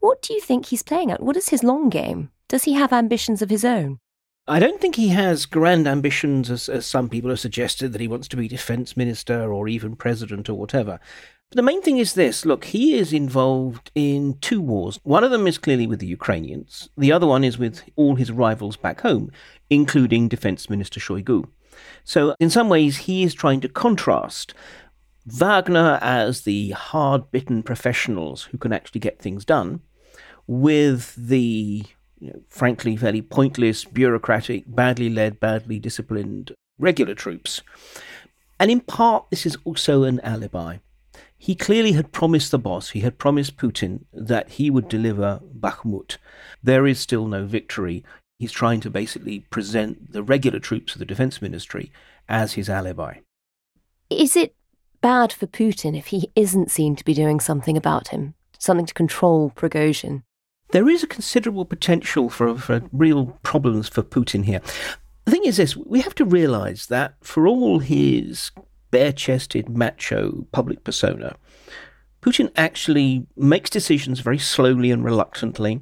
What 0.00 0.22
do 0.22 0.32
you 0.32 0.40
think 0.40 0.66
he's 0.66 0.82
playing 0.82 1.10
at? 1.10 1.22
What 1.22 1.36
is 1.36 1.48
his 1.48 1.64
long 1.64 1.88
game? 1.88 2.30
Does 2.48 2.64
he 2.64 2.74
have 2.74 2.92
ambitions 2.92 3.42
of 3.42 3.50
his 3.50 3.64
own? 3.64 3.98
I 4.46 4.58
don't 4.60 4.80
think 4.80 4.94
he 4.94 5.08
has 5.08 5.44
grand 5.44 5.86
ambitions, 5.86 6.50
as, 6.50 6.70
as 6.70 6.86
some 6.86 7.10
people 7.10 7.28
have 7.28 7.40
suggested, 7.40 7.92
that 7.92 8.00
he 8.00 8.08
wants 8.08 8.28
to 8.28 8.36
be 8.36 8.48
defense 8.48 8.96
minister 8.96 9.52
or 9.52 9.68
even 9.68 9.94
president 9.94 10.48
or 10.48 10.54
whatever. 10.54 11.00
The 11.52 11.62
main 11.62 11.80
thing 11.80 11.96
is 11.96 12.12
this 12.12 12.44
look, 12.44 12.66
he 12.66 12.94
is 12.98 13.10
involved 13.10 13.90
in 13.94 14.36
two 14.42 14.60
wars. 14.60 15.00
One 15.02 15.24
of 15.24 15.30
them 15.30 15.46
is 15.46 15.56
clearly 15.56 15.86
with 15.86 15.98
the 15.98 16.06
Ukrainians, 16.06 16.90
the 16.94 17.10
other 17.10 17.26
one 17.26 17.42
is 17.42 17.56
with 17.56 17.84
all 17.96 18.16
his 18.16 18.30
rivals 18.30 18.76
back 18.76 19.00
home, 19.00 19.30
including 19.70 20.28
Defense 20.28 20.68
Minister 20.68 21.00
Shoigu. 21.00 21.48
So, 22.04 22.34
in 22.38 22.50
some 22.50 22.68
ways, 22.68 22.98
he 22.98 23.22
is 23.22 23.32
trying 23.32 23.60
to 23.62 23.68
contrast 23.68 24.52
Wagner 25.24 25.98
as 26.02 26.42
the 26.42 26.70
hard 26.72 27.30
bitten 27.30 27.62
professionals 27.62 28.44
who 28.44 28.58
can 28.58 28.74
actually 28.74 29.00
get 29.00 29.18
things 29.18 29.46
done 29.46 29.80
with 30.46 31.14
the 31.16 31.84
you 32.18 32.30
know, 32.30 32.40
frankly 32.50 32.94
fairly 32.94 33.22
pointless, 33.22 33.86
bureaucratic, 33.86 34.64
badly 34.66 35.08
led, 35.08 35.40
badly 35.40 35.78
disciplined 35.78 36.52
regular 36.78 37.14
troops. 37.14 37.62
And 38.60 38.70
in 38.70 38.80
part, 38.80 39.30
this 39.30 39.46
is 39.46 39.56
also 39.64 40.02
an 40.02 40.20
alibi. 40.20 40.78
He 41.38 41.54
clearly 41.54 41.92
had 41.92 42.12
promised 42.12 42.50
the 42.50 42.58
boss, 42.58 42.90
he 42.90 43.00
had 43.00 43.18
promised 43.18 43.56
Putin 43.56 44.04
that 44.12 44.50
he 44.50 44.70
would 44.70 44.88
deliver 44.88 45.40
Bakhmut. 45.58 46.18
There 46.62 46.86
is 46.86 46.98
still 46.98 47.26
no 47.26 47.46
victory. 47.46 48.04
He's 48.38 48.52
trying 48.52 48.80
to 48.80 48.90
basically 48.90 49.40
present 49.40 50.12
the 50.12 50.22
regular 50.22 50.58
troops 50.58 50.94
of 50.94 50.98
the 50.98 51.04
defense 51.04 51.40
ministry 51.40 51.92
as 52.28 52.54
his 52.54 52.68
alibi. 52.68 53.18
Is 54.10 54.36
it 54.36 54.54
bad 55.00 55.32
for 55.32 55.46
Putin 55.46 55.96
if 55.96 56.08
he 56.08 56.30
isn't 56.34 56.70
seen 56.70 56.96
to 56.96 57.04
be 57.04 57.14
doing 57.14 57.40
something 57.40 57.76
about 57.76 58.08
him, 58.08 58.34
something 58.58 58.86
to 58.86 58.94
control 58.94 59.50
Prigozhin? 59.54 60.22
There 60.70 60.88
is 60.88 61.02
a 61.02 61.08
considerable 61.08 61.64
potential 61.64 62.28
for, 62.28 62.56
for 62.58 62.82
real 62.92 63.38
problems 63.42 63.88
for 63.88 64.02
Putin 64.02 64.44
here. 64.44 64.60
The 65.24 65.30
thing 65.30 65.44
is 65.44 65.56
this 65.56 65.76
we 65.76 66.00
have 66.00 66.14
to 66.16 66.24
realize 66.24 66.86
that 66.86 67.14
for 67.22 67.46
all 67.46 67.78
his 67.78 68.50
bare 68.90 69.12
chested, 69.12 69.68
macho 69.68 70.46
public 70.52 70.84
persona, 70.84 71.36
Putin 72.20 72.50
actually 72.56 73.26
makes 73.36 73.70
decisions 73.70 74.20
very 74.20 74.38
slowly 74.38 74.90
and 74.90 75.04
reluctantly 75.04 75.80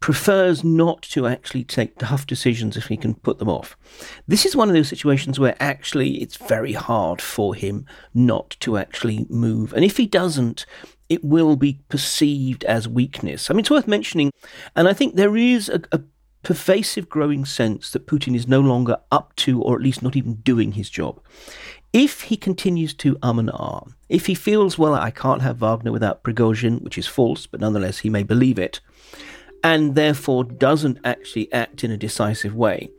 prefers 0.00 0.64
not 0.64 1.02
to 1.02 1.26
actually 1.26 1.62
take 1.62 1.98
tough 1.98 2.26
decisions 2.26 2.76
if 2.76 2.86
he 2.86 2.96
can 2.96 3.14
put 3.14 3.38
them 3.38 3.50
off. 3.50 3.76
This 4.26 4.46
is 4.46 4.56
one 4.56 4.68
of 4.68 4.74
those 4.74 4.88
situations 4.88 5.38
where 5.38 5.54
actually 5.60 6.22
it's 6.22 6.36
very 6.36 6.72
hard 6.72 7.20
for 7.20 7.54
him 7.54 7.84
not 8.14 8.56
to 8.60 8.78
actually 8.78 9.26
move. 9.28 9.74
And 9.74 9.84
if 9.84 9.98
he 9.98 10.06
doesn't, 10.06 10.64
it 11.10 11.22
will 11.22 11.54
be 11.54 11.80
perceived 11.90 12.64
as 12.64 12.88
weakness. 12.88 13.50
I 13.50 13.52
mean, 13.54 13.60
it's 13.60 13.70
worth 13.70 13.86
mentioning, 13.86 14.32
and 14.74 14.88
I 14.88 14.94
think 14.94 15.14
there 15.14 15.36
is 15.36 15.68
a, 15.68 15.82
a 15.92 16.00
pervasive 16.42 17.08
growing 17.10 17.44
sense 17.44 17.90
that 17.90 18.06
Putin 18.06 18.34
is 18.34 18.48
no 18.48 18.60
longer 18.60 18.96
up 19.12 19.36
to, 19.36 19.60
or 19.60 19.76
at 19.76 19.82
least 19.82 20.02
not 20.02 20.16
even 20.16 20.36
doing 20.36 20.72
his 20.72 20.88
job. 20.88 21.20
If 21.92 22.22
he 22.22 22.36
continues 22.36 22.94
to 22.94 23.18
um 23.20 23.40
and 23.40 23.50
ah, 23.52 23.82
if 24.08 24.26
he 24.26 24.34
feels, 24.34 24.78
well, 24.78 24.94
I 24.94 25.10
can't 25.10 25.42
have 25.42 25.58
Wagner 25.58 25.90
without 25.90 26.22
Prigozhin, 26.22 26.82
which 26.82 26.96
is 26.96 27.08
false, 27.08 27.46
but 27.46 27.60
nonetheless 27.60 27.98
he 27.98 28.10
may 28.10 28.22
believe 28.22 28.60
it, 28.60 28.80
and 29.64 29.96
therefore 29.96 30.44
doesn't 30.44 30.98
actually 31.04 31.52
act 31.52 31.82
in 31.82 31.90
a 31.90 31.96
decisive 31.96 32.54
way, 32.54 32.90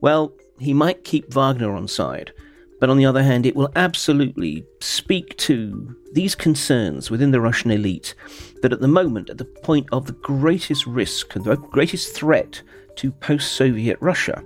well, 0.00 0.32
he 0.60 0.72
might 0.72 1.04
keep 1.04 1.32
Wagner 1.32 1.74
on 1.74 1.88
side. 1.88 2.32
But 2.78 2.90
on 2.90 2.98
the 2.98 3.06
other 3.06 3.22
hand, 3.22 3.46
it 3.46 3.56
will 3.56 3.72
absolutely 3.74 4.64
speak 4.80 5.36
to 5.38 5.96
these 6.12 6.34
concerns 6.34 7.10
within 7.10 7.30
the 7.30 7.40
Russian 7.40 7.70
elite 7.70 8.14
that 8.60 8.72
at 8.72 8.80
the 8.80 8.88
moment, 8.88 9.30
at 9.30 9.38
the 9.38 9.44
point 9.44 9.88
of 9.92 10.06
the 10.06 10.12
greatest 10.12 10.86
risk 10.86 11.34
and 11.34 11.44
the 11.44 11.56
greatest 11.56 12.14
threat 12.14 12.62
to 12.96 13.10
post 13.10 13.54
Soviet 13.54 13.96
Russia, 14.00 14.44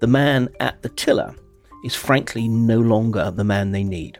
the 0.00 0.06
man 0.06 0.48
at 0.60 0.82
the 0.82 0.90
tiller 0.90 1.34
is 1.88 1.94
frankly 1.94 2.46
no 2.46 2.78
longer 2.78 3.30
the 3.30 3.42
man 3.42 3.72
they 3.72 3.82
need. 3.82 4.18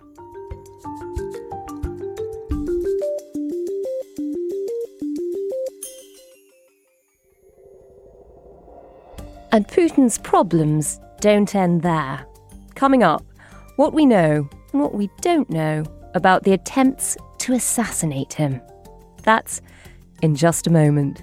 And 9.52 9.68
Putin's 9.68 10.16
problems 10.16 10.98
don't 11.20 11.54
end 11.54 11.82
there. 11.82 12.24
Coming 12.74 13.02
up, 13.02 13.22
what 13.76 13.92
we 13.92 14.06
know 14.06 14.48
and 14.72 14.80
what 14.80 14.94
we 14.94 15.10
don't 15.20 15.50
know 15.50 15.84
about 16.14 16.44
the 16.44 16.54
attempts 16.54 17.18
to 17.40 17.52
assassinate 17.52 18.32
him? 18.32 18.62
That's 19.24 19.60
in 20.22 20.34
just 20.34 20.66
a 20.66 20.70
moment. 20.70 21.22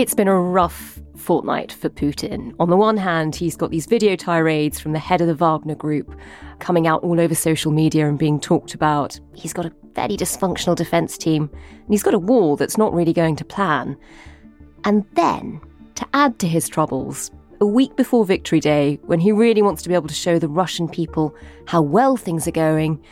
It's 0.00 0.14
been 0.14 0.28
a 0.28 0.34
rough 0.34 0.98
fortnight 1.14 1.72
for 1.72 1.90
Putin. 1.90 2.54
On 2.58 2.70
the 2.70 2.76
one 2.78 2.96
hand, 2.96 3.36
he's 3.36 3.54
got 3.54 3.70
these 3.70 3.84
video 3.84 4.16
tirades 4.16 4.80
from 4.80 4.92
the 4.92 4.98
head 4.98 5.20
of 5.20 5.26
the 5.26 5.34
Wagner 5.34 5.74
group 5.74 6.18
coming 6.58 6.86
out 6.86 7.02
all 7.02 7.20
over 7.20 7.34
social 7.34 7.70
media 7.70 8.08
and 8.08 8.18
being 8.18 8.40
talked 8.40 8.72
about. 8.72 9.20
He's 9.34 9.52
got 9.52 9.66
a 9.66 9.72
fairly 9.94 10.16
dysfunctional 10.16 10.74
defense 10.74 11.18
team, 11.18 11.50
and 11.52 11.90
he's 11.90 12.02
got 12.02 12.14
a 12.14 12.18
war 12.18 12.56
that's 12.56 12.78
not 12.78 12.94
really 12.94 13.12
going 13.12 13.36
to 13.36 13.44
plan. 13.44 13.94
And 14.84 15.04
then, 15.16 15.60
to 15.96 16.06
add 16.14 16.38
to 16.38 16.48
his 16.48 16.66
troubles, 16.66 17.30
a 17.60 17.66
week 17.66 17.94
before 17.94 18.24
Victory 18.24 18.58
Day, 18.58 18.98
when 19.02 19.20
he 19.20 19.32
really 19.32 19.60
wants 19.60 19.82
to 19.82 19.90
be 19.90 19.94
able 19.94 20.08
to 20.08 20.14
show 20.14 20.38
the 20.38 20.48
Russian 20.48 20.88
people 20.88 21.36
how 21.66 21.82
well 21.82 22.16
things 22.16 22.48
are 22.48 22.52
going, 22.52 23.04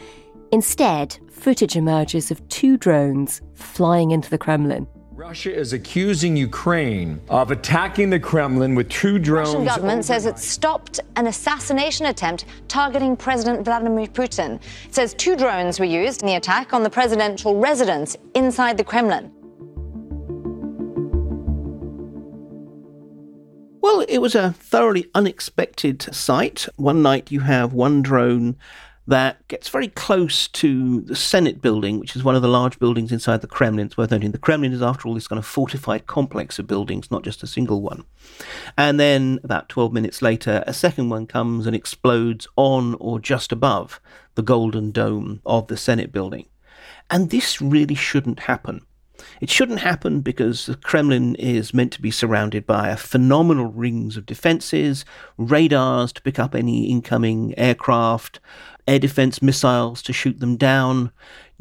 instead, 0.53 1.19
footage 1.31 1.77
emerges 1.77 2.31
of 2.31 2.49
two 2.49 2.79
drones 2.79 3.43
flying 3.53 4.11
into 4.11 4.31
the 4.31 4.39
Kremlin. 4.39 4.87
Russia 5.19 5.53
is 5.53 5.73
accusing 5.73 6.37
Ukraine 6.37 7.21
of 7.29 7.51
attacking 7.51 8.09
the 8.09 8.21
Kremlin 8.21 8.77
with 8.77 8.89
two 8.89 9.19
drones. 9.19 9.51
The 9.51 9.59
Russian 9.59 9.65
government 9.65 9.99
oh 9.99 10.03
says 10.03 10.27
it 10.27 10.39
stopped 10.39 11.01
an 11.17 11.27
assassination 11.27 12.07
attempt 12.07 12.45
targeting 12.69 13.17
President 13.17 13.65
Vladimir 13.65 14.07
Putin. 14.07 14.61
It 14.85 14.95
says 14.95 15.15
two 15.15 15.35
drones 15.35 15.81
were 15.81 15.87
used 15.87 16.23
in 16.23 16.29
the 16.29 16.37
attack 16.37 16.73
on 16.73 16.85
the 16.85 16.89
presidential 16.89 17.59
residence 17.59 18.17
inside 18.37 18.77
the 18.77 18.85
Kremlin. 18.85 19.33
Well, 23.81 24.03
it 24.09 24.19
was 24.19 24.37
a 24.37 24.53
thoroughly 24.53 25.11
unexpected 25.17 26.15
sight. 26.15 26.69
One 26.77 27.03
night 27.03 27.33
you 27.33 27.41
have 27.41 27.73
one 27.73 28.03
drone 28.03 28.55
that 29.09 29.49
gets 29.49 29.71
very 29.71 29.89
close 29.89 30.49
to 30.49 31.01
the 31.01 31.17
Senate 31.17 31.63
building, 31.63 31.99
which 31.99 32.15
is 32.15 32.23
one 32.23 32.37
of 32.37 32.43
the 32.43 32.49
large 32.49 32.79
buildings 32.79 33.11
inside 33.11 33.41
the 33.41 33.47
Kremlin. 33.47 33.87
It's 33.87 33.97
worth 33.97 34.11
noting 34.11 34.33
the 34.33 34.39
Kremlin 34.39 34.75
is, 34.75 34.83
after 34.83 35.09
all, 35.09 35.15
this 35.15 35.27
kind 35.27 35.39
of 35.39 35.47
fortified 35.47 36.07
complex 36.07 36.59
of 36.59 36.67
buildings, 36.67 37.11
not 37.11 37.25
just 37.25 37.43
a 37.43 37.47
single 37.47 37.81
one. 37.81 38.05
And 38.77 39.01
then 39.01 39.41
about 39.43 39.71
12 39.71 39.95
minutes 39.95 40.21
later, 40.21 40.63
a 40.67 40.75
second 40.75 41.09
one 41.09 41.27
comes 41.27 41.67
and 41.67 41.75
explodes 41.75 42.47
on 42.57 42.97
or 43.01 43.19
just 43.19 43.51
above 43.51 43.99
the 44.35 44.43
golden 44.43 44.93
dome 44.93 45.41
of 45.47 45.69
the 45.69 45.79
Senate 45.79 46.13
building. 46.13 46.47
And 47.09 47.31
this 47.31 47.63
really 47.63 47.95
shouldn't 47.95 48.41
happen. 48.41 48.83
It 49.41 49.51
shouldn't 49.51 49.81
happen 49.81 50.21
because 50.21 50.67
the 50.67 50.77
Kremlin 50.77 51.35
is 51.37 51.75
meant 51.75 51.93
to 51.93 52.03
be 52.03 52.11
surrounded 52.11 52.67
by 52.67 52.89
a 52.89 52.97
phenomenal 52.97 53.67
rings 53.67 54.17
of 54.17 54.27
defenses, 54.27 55.05
radars 55.37 56.13
to 56.13 56.23
pick 56.23 56.39
up 56.39 56.55
any 56.55 56.91
incoming 56.91 57.59
aircraft, 57.59 58.39
air 58.89 58.99
defense 58.99 59.43
missiles 59.43 60.03
to 60.03 60.13
shoot 60.13 60.41
them 60.41 60.57
down, 60.57 61.13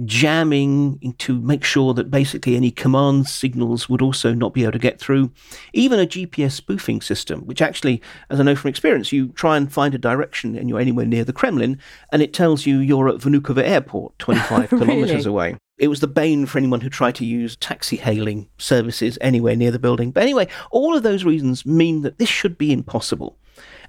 jamming 0.06 1.14
to 1.18 1.40
make 1.42 1.64
sure 1.64 1.94
that 1.94 2.10
basically 2.10 2.56
any 2.56 2.72
command 2.72 3.28
signals 3.28 3.90
would 3.90 4.02
also 4.02 4.34
not 4.34 4.54
be 4.54 4.64
able 4.64 4.72
to 4.72 4.80
get 4.80 5.00
through, 5.00 5.32
even 5.74 6.00
a 6.00 6.08
GPS 6.08 6.54
spoofing 6.54 7.02
system, 7.02 7.42
which 7.42 7.62
actually, 7.62 8.02
as 8.30 8.40
I 8.40 8.44
know 8.44 8.56
from 8.56 8.70
experience, 8.70 9.12
you 9.12 9.30
try 9.30 9.58
and 9.58 9.72
find 9.72 9.94
a 9.94 10.00
direction 10.00 10.56
and 10.56 10.70
you're 10.70 10.80
anywhere 10.80 11.06
near 11.06 11.26
the 11.26 11.34
Kremlin, 11.34 11.80
and 12.12 12.22
it 12.22 12.34
tells 12.34 12.66
you 12.66 12.80
you're 12.80 13.10
at 13.10 13.18
Vnukovo 13.18 13.62
Airport, 13.62 14.18
25 14.20 14.72
really? 14.72 14.86
kilometers 14.86 15.26
away. 15.26 15.58
It 15.78 15.90
was 15.90 16.00
the 16.00 16.08
bane 16.08 16.48
for 16.48 16.58
anyone 16.58 16.82
who 16.82 16.90
tried 16.90 17.16
to 17.16 17.26
use 17.26 17.56
taxi 17.56 17.98
hailing 17.98 18.50
services 18.58 19.18
anywhere 19.22 19.56
near 19.56 19.70
the 19.70 19.78
building. 19.78 20.12
But 20.12 20.24
anyway, 20.24 20.48
all 20.72 20.96
of 20.96 21.04
those 21.04 21.24
reasons 21.24 21.68
mean 21.68 22.02
that 22.02 22.18
this 22.18 22.30
should 22.30 22.58
be 22.58 22.72
impossible. 22.72 23.38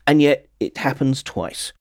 And 0.06 0.20
yet 0.20 0.48
it 0.60 0.76
happens 0.76 1.22
twice. 1.22 1.72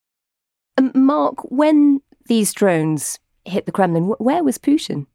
Um, 0.78 0.92
Mark, 0.94 1.40
when 1.52 2.02
these 2.28 2.54
drones 2.54 3.20
hit 3.46 3.66
the 3.66 3.72
Kremlin, 3.72 4.14
where 4.20 4.44
was 4.44 4.58
Putin? 4.58 5.08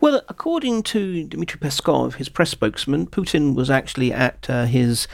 Well, 0.00 0.22
according 0.28 0.82
to 0.84 1.24
Dmitry 1.24 1.60
Peskov, 1.60 2.14
his 2.14 2.28
press 2.28 2.50
spokesman, 2.50 3.06
Putin 3.06 3.54
was 3.54 3.70
actually 3.70 4.12
at 4.12 4.48
uh, 4.50 4.64
his 4.66 5.06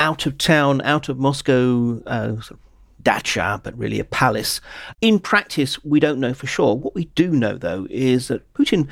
out 0.00 0.26
of 0.26 0.38
town, 0.38 0.82
out 0.82 1.08
of 1.08 1.18
Moscow 1.18 2.02
uh, 2.06 2.36
dacha, 3.00 3.60
but 3.62 3.78
really 3.78 4.00
a 4.00 4.04
palace. 4.04 4.60
In 5.00 5.20
practice, 5.20 5.82
we 5.84 6.00
don't 6.00 6.20
know 6.20 6.34
for 6.34 6.46
sure. 6.46 6.74
What 6.74 6.94
we 6.94 7.06
do 7.14 7.30
know, 7.30 7.56
though, 7.56 7.86
is 7.90 8.28
that 8.28 8.52
Putin, 8.54 8.88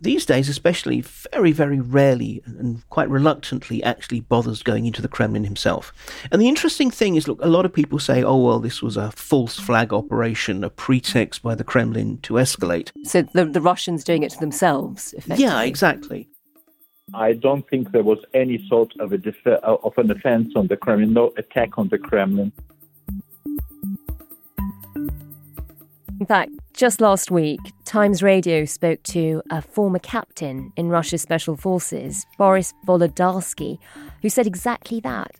these 0.00 0.26
days 0.26 0.48
especially, 0.48 1.00
very, 1.00 1.52
very 1.52 1.80
rarely 1.80 2.42
and 2.46 2.88
quite 2.90 3.08
reluctantly 3.08 3.82
actually 3.82 4.20
bothers 4.20 4.62
going 4.62 4.86
into 4.86 5.00
the 5.00 5.08
Kremlin 5.08 5.44
himself. 5.44 5.92
And 6.30 6.40
the 6.40 6.48
interesting 6.48 6.90
thing 6.90 7.16
is 7.16 7.26
look, 7.26 7.40
a 7.42 7.48
lot 7.48 7.64
of 7.64 7.72
people 7.72 7.98
say, 7.98 8.22
oh, 8.22 8.36
well, 8.36 8.58
this 8.58 8.82
was 8.82 8.96
a 8.96 9.10
false 9.12 9.58
flag 9.58 9.92
operation, 9.92 10.64
a 10.64 10.70
pretext 10.70 11.42
by 11.42 11.54
the 11.54 11.64
Kremlin 11.64 12.18
to 12.18 12.34
escalate. 12.34 12.90
So 13.04 13.22
the, 13.22 13.44
the 13.46 13.60
Russians 13.60 14.04
doing 14.04 14.22
it 14.22 14.32
to 14.32 14.38
themselves, 14.38 15.14
effectively. 15.14 15.44
Yeah, 15.44 15.62
exactly. 15.62 16.28
I 17.14 17.34
don't 17.34 17.66
think 17.68 17.92
there 17.92 18.02
was 18.02 18.18
any 18.34 18.66
sort 18.68 18.92
of 18.98 19.12
a 19.12 19.18
def- 19.18 19.46
uh, 19.46 19.60
of 19.62 19.96
an 19.96 20.10
offense 20.10 20.52
on 20.56 20.66
the 20.66 20.76
Kremlin, 20.76 21.12
no 21.12 21.32
attack 21.36 21.78
on 21.78 21.88
the 21.88 21.98
Kremlin. 21.98 22.52
In 26.18 26.26
fact, 26.26 26.50
just 26.76 27.00
last 27.00 27.30
week, 27.30 27.60
Times 27.86 28.22
Radio 28.22 28.66
spoke 28.66 29.02
to 29.04 29.42
a 29.50 29.62
former 29.62 29.98
captain 29.98 30.72
in 30.76 30.90
Russia's 30.90 31.22
special 31.22 31.56
forces, 31.56 32.26
Boris 32.36 32.74
Volodarsky, 32.86 33.78
who 34.20 34.28
said 34.28 34.46
exactly 34.46 35.00
that. 35.00 35.32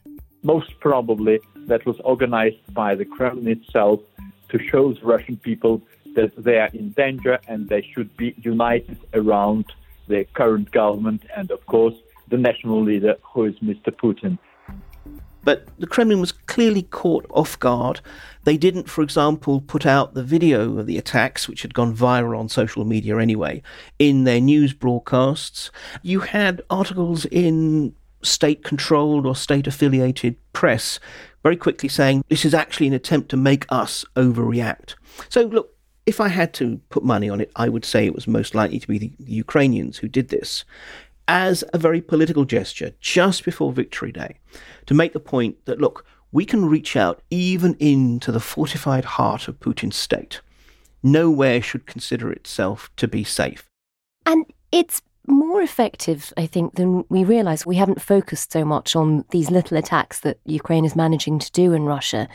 Most 0.43 0.73
probably 0.81 1.39
that 1.67 1.85
was 1.85 2.01
organized 2.01 2.57
by 2.73 2.95
the 2.95 3.05
Kremlin 3.05 3.49
itself 3.49 4.01
to 4.49 4.59
show 4.71 4.95
the 4.95 5.01
Russian 5.03 5.37
people 5.37 5.83
that 6.15 6.33
they 6.43 6.57
are 6.57 6.71
in 6.73 6.91
danger 6.93 7.39
and 7.47 7.69
they 7.69 7.87
should 7.95 8.17
be 8.17 8.35
united 8.39 8.99
around 9.13 9.67
the 10.09 10.25
current 10.33 10.71
government 10.71 11.23
and, 11.37 11.51
of 11.51 11.65
course, 11.67 11.95
the 12.29 12.39
national 12.39 12.83
leader, 12.83 13.17
who 13.23 13.45
is 13.45 13.55
Mr. 13.57 13.91
Putin. 13.91 14.39
But 15.47 15.69
the 15.79 15.87
Kremlin 15.87 16.21
was 16.21 16.33
clearly 16.33 16.83
caught 16.83 17.25
off 17.31 17.57
guard. 17.61 18.01
They 18.43 18.57
didn't, 18.57 18.91
for 18.91 19.01
example, 19.01 19.61
put 19.61 19.87
out 19.87 20.15
the 20.15 20.25
video 20.25 20.77
of 20.77 20.87
the 20.87 20.99
attacks, 20.99 21.49
which 21.49 21.63
had 21.63 21.73
gone 21.73 21.97
viral 21.97 22.37
on 22.37 22.49
social 22.49 22.85
media 22.85 23.19
anyway, 23.19 23.63
in 24.01 24.25
their 24.25 24.41
news 24.41 24.73
broadcasts. 24.73 25.71
You 26.03 26.19
had 26.21 26.63
articles 26.69 27.27
in 27.27 27.95
state 28.23 28.65
controlled 28.65 29.25
or 29.25 29.37
state 29.37 29.69
affiliated 29.69 30.35
press 30.53 30.99
very 31.45 31.57
quickly 31.57 31.89
saying 31.89 32.25
this 32.29 32.45
is 32.45 32.53
actually 32.53 32.89
an 32.89 32.93
attempt 32.93 33.29
to 33.29 33.37
make 33.37 33.67
us 33.69 34.05
overreact. 34.17 34.97
So, 35.29 35.43
look, 35.43 35.77
if 36.07 36.21
I 36.21 36.27
had 36.27 36.55
to 36.55 36.81
put 36.89 37.05
money 37.05 37.29
on 37.29 37.41
it, 37.41 37.53
I 37.55 37.69
would 37.69 37.85
say 37.85 38.05
it 38.05 38.17
was 38.17 38.27
most 38.27 38.57
likely 38.57 38.81
to 38.81 38.89
be 38.89 38.99
the, 38.99 39.13
Ukrainians 39.19 39.99
who 39.99 40.09
did 40.09 40.29
this 40.29 40.65
as 41.29 41.65
a 41.73 41.79
very 41.79 42.01
political 42.01 42.45
gesture 42.45 42.93
just 43.01 43.45
before 43.45 43.73
Victory 43.73 44.13
Day 44.13 44.39
to 44.87 44.95
make 44.95 45.13
the 45.13 45.21
point 45.21 45.65
that, 45.65 45.81
look, 45.81 46.05
we 46.33 46.45
can 46.45 46.67
reach 46.67 46.97
out 46.97 47.23
even 47.31 47.75
into 47.75 48.31
the 48.31 48.41
fortified 48.41 49.05
heart 49.05 49.49
of 49.49 49.61
Putin's 49.61 49.97
state. 49.97 50.41
Nowhere 51.03 51.63
should 51.63 51.87
consider 51.87 52.31
itself 52.31 52.91
to 52.97 53.09
be 53.09 53.25
safe. 53.25 53.67
And 54.25 54.45
it's 54.73 55.03
more 55.27 55.63
effective, 55.63 56.33
I 56.37 56.47
think, 56.47 56.75
than 56.75 57.05
we 57.09 57.25
realise. 57.25 57.65
We 57.65 57.77
haven't 57.77 58.01
focused 58.01 58.53
so 58.53 58.65
much 58.65 58.95
on 58.95 59.25
these 59.31 59.51
little 59.51 59.77
attacks 59.77 60.21
that 60.21 60.39
Ukraine 60.45 60.85
is 60.85 60.97
managing 60.97 61.39
to 61.39 61.51
do 61.53 61.73
in 61.73 61.85
Russia. 61.85 62.29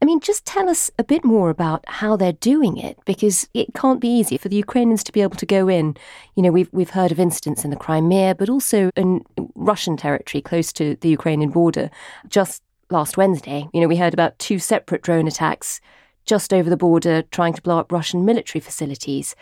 I 0.00 0.04
mean, 0.04 0.20
just 0.20 0.44
tell 0.44 0.68
us 0.68 0.90
a 0.98 1.04
bit 1.04 1.24
more 1.24 1.50
about 1.50 1.84
how 1.86 2.16
they're 2.16 2.32
doing 2.32 2.76
it, 2.76 2.98
because 3.04 3.48
it 3.54 3.74
can't 3.74 4.00
be 4.00 4.08
easy 4.08 4.36
for 4.36 4.48
the 4.48 4.56
Ukrainians 4.56 5.04
to 5.04 5.12
be 5.12 5.22
able 5.22 5.36
to 5.36 5.46
go 5.46 5.68
in. 5.68 5.96
You 6.36 6.42
know, 6.42 6.50
we've 6.50 6.68
we've 6.72 6.90
heard 6.90 7.12
of 7.12 7.20
incidents 7.20 7.64
in 7.64 7.70
the 7.70 7.76
Crimea, 7.76 8.34
but 8.34 8.48
also 8.48 8.90
in 8.96 9.24
Russian 9.54 9.96
territory 9.96 10.42
close 10.42 10.72
to 10.74 10.96
the 10.96 11.08
Ukrainian 11.08 11.50
border. 11.50 11.90
Just 12.28 12.62
last 12.90 13.16
Wednesday, 13.16 13.68
you 13.72 13.80
know, 13.80 13.88
we 13.88 13.96
heard 13.96 14.14
about 14.14 14.38
two 14.38 14.58
separate 14.58 15.02
drone 15.02 15.26
attacks 15.26 15.80
just 16.24 16.52
over 16.54 16.70
the 16.70 16.76
border 16.76 17.22
trying 17.22 17.52
to 17.52 17.62
blow 17.62 17.78
up 17.78 17.90
Russian 17.90 18.24
military 18.24 18.60
facilities. 18.60 19.34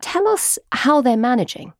Tell 0.00 0.26
us 0.26 0.58
how 0.72 1.00
they're 1.00 1.16
managing. 1.16 1.72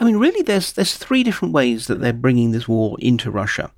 I 0.00 0.04
mean, 0.04 0.16
really, 0.16 0.42
there's 0.42 0.72
there's 0.72 0.96
three 0.96 1.22
different 1.22 1.52
ways 1.52 1.86
that 1.86 2.00
they're 2.00 2.12
bringing 2.14 2.52
this 2.52 2.66
war 2.66 2.96
into 3.00 3.30
Russia. 3.30 3.70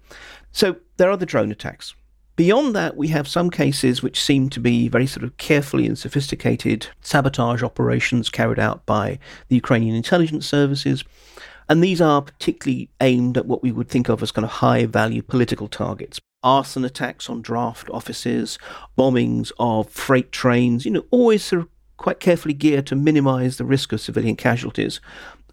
So 0.52 0.76
there 0.96 1.10
are 1.10 1.16
the 1.16 1.26
drone 1.26 1.50
attacks. 1.50 1.94
Beyond 2.36 2.74
that, 2.74 2.96
we 2.96 3.08
have 3.08 3.28
some 3.28 3.50
cases 3.50 4.02
which 4.02 4.20
seem 4.20 4.48
to 4.50 4.60
be 4.60 4.88
very 4.88 5.06
sort 5.06 5.24
of 5.24 5.36
carefully 5.36 5.86
and 5.86 5.98
sophisticated 5.98 6.86
sabotage 7.02 7.62
operations 7.62 8.30
carried 8.30 8.58
out 8.58 8.86
by 8.86 9.18
the 9.48 9.56
Ukrainian 9.56 9.94
intelligence 9.94 10.46
services. 10.46 11.04
And 11.68 11.82
these 11.82 12.00
are 12.00 12.22
particularly 12.22 12.88
aimed 13.00 13.36
at 13.36 13.46
what 13.46 13.62
we 13.62 13.72
would 13.72 13.88
think 13.88 14.08
of 14.08 14.22
as 14.22 14.32
kind 14.32 14.44
of 14.44 14.50
high 14.50 14.86
value 14.86 15.22
political 15.22 15.68
targets. 15.68 16.20
Arson 16.42 16.84
attacks 16.84 17.28
on 17.28 17.42
draft 17.42 17.88
offices, 17.90 18.58
bombings 18.98 19.52
of 19.58 19.90
freight 19.90 20.32
trains, 20.32 20.84
you 20.84 20.90
know, 20.90 21.04
always 21.10 21.44
sort 21.44 21.62
of 21.62 21.68
quite 21.98 22.18
carefully 22.18 22.54
geared 22.54 22.86
to 22.88 22.96
minimize 22.96 23.58
the 23.58 23.64
risk 23.64 23.92
of 23.92 24.00
civilian 24.00 24.36
casualties. 24.36 25.00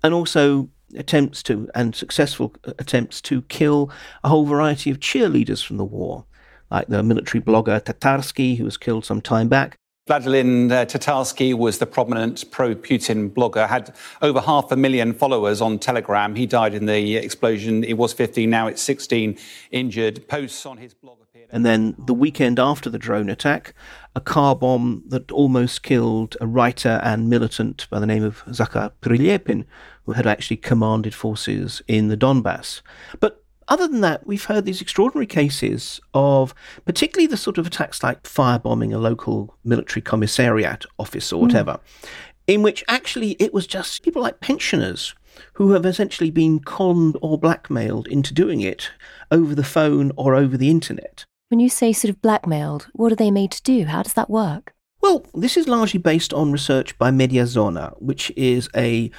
And 0.04 0.14
also 0.14 0.70
attempts 0.96 1.44
to, 1.44 1.70
and 1.76 1.96
successful 1.96 2.56
attempts 2.64 3.22
to 3.22 3.42
kill 3.44 3.92
a 4.24 4.30
whole 4.30 4.46
variety 4.46 4.90
of 4.90 5.00
cheerleaders 5.00 5.66
from 5.66 5.78
the 5.78 5.86
war, 5.86 6.26
like 6.72 6.88
the 6.88 7.04
military 7.04 7.42
blogger 7.42 7.82
Tatarsky, 7.82 8.58
who 8.58 8.66
was 8.66 8.78
killed 8.78 9.06
some 9.06 9.22
time 9.22 9.50
back, 9.50 9.80
Vladimir 10.10 10.76
uh, 10.76 10.86
Tatarsky 10.86 11.54
was 11.54 11.78
the 11.78 11.86
prominent 11.86 12.50
pro 12.50 12.74
Putin 12.74 13.30
blogger, 13.32 13.68
had 13.68 13.94
over 14.24 14.42
half 14.42 14.72
a 14.72 14.76
million 14.76 15.14
followers 15.14 15.62
on 15.62 15.78
Telegram. 15.78 16.34
He 16.34 16.48
died 16.48 16.74
in 16.74 16.88
the 16.88 17.16
explosion. 17.16 17.84
It 17.84 17.94
was 17.94 18.12
15, 18.14 18.50
now 18.50 18.66
it's 18.66 18.82
16 18.82 19.38
injured. 19.70 20.28
Posts 20.28 20.66
on 20.66 20.78
his 20.78 20.96
blog. 20.96 21.19
And 21.52 21.66
then 21.66 21.96
the 21.98 22.14
weekend 22.14 22.60
after 22.60 22.90
the 22.90 23.00
drone 23.00 23.30
attack, 23.30 23.74
a 24.16 24.22
car 24.22 24.56
bomb 24.56 25.04
that 25.08 25.32
almost 25.32 25.84
killed 25.84 26.38
a 26.40 26.48
writer 26.48 27.00
and 27.04 27.30
militant 27.30 27.88
by 27.90 28.00
the 28.00 28.06
name 28.06 28.24
of 28.24 28.44
Zakhar 28.46 28.92
Prilepin, 29.02 29.66
who 30.06 30.14
had 30.14 30.28
actually 30.28 30.58
commanded 30.58 31.14
forces 31.14 31.82
in 31.88 32.08
the 32.08 32.18
Donbass. 32.18 32.82
But 33.20 33.44
other 33.68 33.88
than 33.88 34.02
that, 34.02 34.26
we've 34.26 34.46
heard 34.46 34.66
these 34.66 34.82
extraordinary 34.82 35.28
cases 35.28 36.02
of 36.14 36.56
particularly 36.86 37.28
the 37.28 37.38
sort 37.38 37.58
of 37.58 37.68
attacks 37.68 38.02
like 38.04 38.24
firebombing 38.24 38.94
a 38.94 38.98
local 38.98 39.56
military 39.64 40.02
commissariat 40.02 40.86
office 40.98 41.32
or 41.32 41.38
hmm. 41.38 41.46
whatever, 41.46 41.74
mm. 41.74 42.08
in 42.48 42.64
which 42.64 42.84
actually 42.88 43.32
it 43.34 43.54
was 43.54 43.68
just 43.68 44.04
people 44.04 44.24
like 44.24 44.40
pensioners 44.40 45.14
who 45.54 45.72
have 45.72 45.86
essentially 45.86 46.32
been 46.32 46.60
conned 46.60 47.16
or 47.22 47.38
blackmailed 47.38 48.08
into 48.08 48.34
doing 48.34 48.62
it 48.62 48.90
over 49.32 49.54
the 49.54 49.64
phone 49.64 50.12
or 50.16 50.36
over 50.36 50.58
the 50.58 50.70
internet. 50.70 51.26
When 51.50 51.60
you 51.60 51.70
say 51.70 51.94
sort 51.94 52.12
of 52.12 52.22
blackmailed, 52.22 52.90
what 52.94 53.12
are 53.12 53.16
they 53.16 53.32
made 53.32 53.50
to 53.52 53.64
do? 53.64 53.86
How 53.86 54.04
does 54.04 54.14
that 54.14 54.30
work? 54.30 54.74
Well, 55.02 55.26
this 55.34 55.58
is 55.58 55.68
largely 55.68 56.00
based 56.00 56.32
on 56.32 56.52
research 56.52 56.96
by 57.00 57.10
Mediazona, 57.10 58.00
which 58.00 58.32
is 58.38 58.70
a 58.76 59.10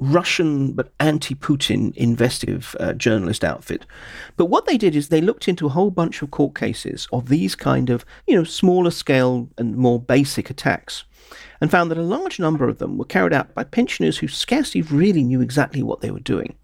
Russian 0.00 0.72
but 0.72 0.92
anti 0.98 1.36
Putin 1.36 1.94
investigative 1.94 2.74
uh, 2.80 2.94
journalist 2.94 3.44
outfit. 3.44 3.86
But 4.36 4.46
what 4.46 4.66
they 4.66 4.76
did 4.76 4.96
is 4.96 5.08
they 5.08 5.20
looked 5.20 5.46
into 5.46 5.66
a 5.66 5.70
whole 5.70 5.92
bunch 5.92 6.22
of 6.22 6.32
court 6.32 6.56
cases 6.56 7.06
of 7.12 7.28
these 7.28 7.54
kind 7.54 7.88
of, 7.88 8.04
you 8.26 8.34
know, 8.34 8.42
smaller 8.42 8.90
scale 8.90 9.48
and 9.56 9.76
more 9.76 10.00
basic 10.00 10.50
attacks 10.50 11.04
and 11.60 11.70
found 11.70 11.88
that 11.88 11.98
a 11.98 12.02
large 12.02 12.40
number 12.40 12.68
of 12.68 12.78
them 12.78 12.98
were 12.98 13.04
carried 13.04 13.32
out 13.32 13.54
by 13.54 13.62
pensioners 13.62 14.18
who 14.18 14.26
scarcely 14.26 14.82
really 14.82 15.22
knew 15.22 15.40
exactly 15.40 15.84
what 15.84 16.00
they 16.00 16.10
were 16.10 16.18
doing. 16.18 16.56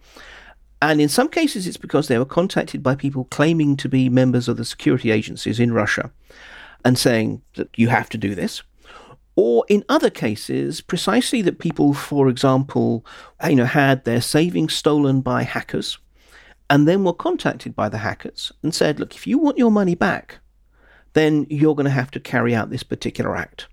And 0.82 1.00
in 1.00 1.08
some 1.08 1.28
cases, 1.28 1.66
it's 1.66 1.76
because 1.76 2.08
they 2.08 2.18
were 2.18 2.24
contacted 2.24 2.82
by 2.82 2.94
people 2.94 3.24
claiming 3.24 3.76
to 3.76 3.88
be 3.88 4.08
members 4.08 4.48
of 4.48 4.56
the 4.56 4.64
security 4.64 5.10
agencies 5.10 5.60
in 5.60 5.72
Russia 5.72 6.10
and 6.84 6.98
saying 6.98 7.42
that 7.56 7.68
you 7.76 7.88
have 7.88 8.08
to 8.10 8.18
do 8.18 8.34
this 8.34 8.62
or 9.36 9.64
in 9.68 9.84
other 9.88 10.10
cases, 10.10 10.82
precisely 10.82 11.40
that 11.42 11.58
people, 11.58 11.94
for 11.94 12.28
example, 12.28 13.06
you 13.48 13.56
know, 13.56 13.64
had 13.64 14.04
their 14.04 14.20
savings 14.20 14.74
stolen 14.74 15.22
by 15.22 15.44
hackers 15.44 15.98
and 16.68 16.86
then 16.86 17.04
were 17.04 17.14
contacted 17.14 17.74
by 17.74 17.88
the 17.88 17.96
hackers 17.96 18.52
and 18.62 18.74
said, 18.74 19.00
look, 19.00 19.14
if 19.14 19.26
you 19.26 19.38
want 19.38 19.56
your 19.56 19.70
money 19.70 19.94
back, 19.94 20.40
then 21.14 21.46
you're 21.48 21.74
going 21.74 21.84
to 21.84 21.90
have 21.90 22.10
to 22.10 22.20
carry 22.20 22.54
out 22.54 22.68
this 22.68 22.82
particular 22.82 23.34
act. 23.34 23.66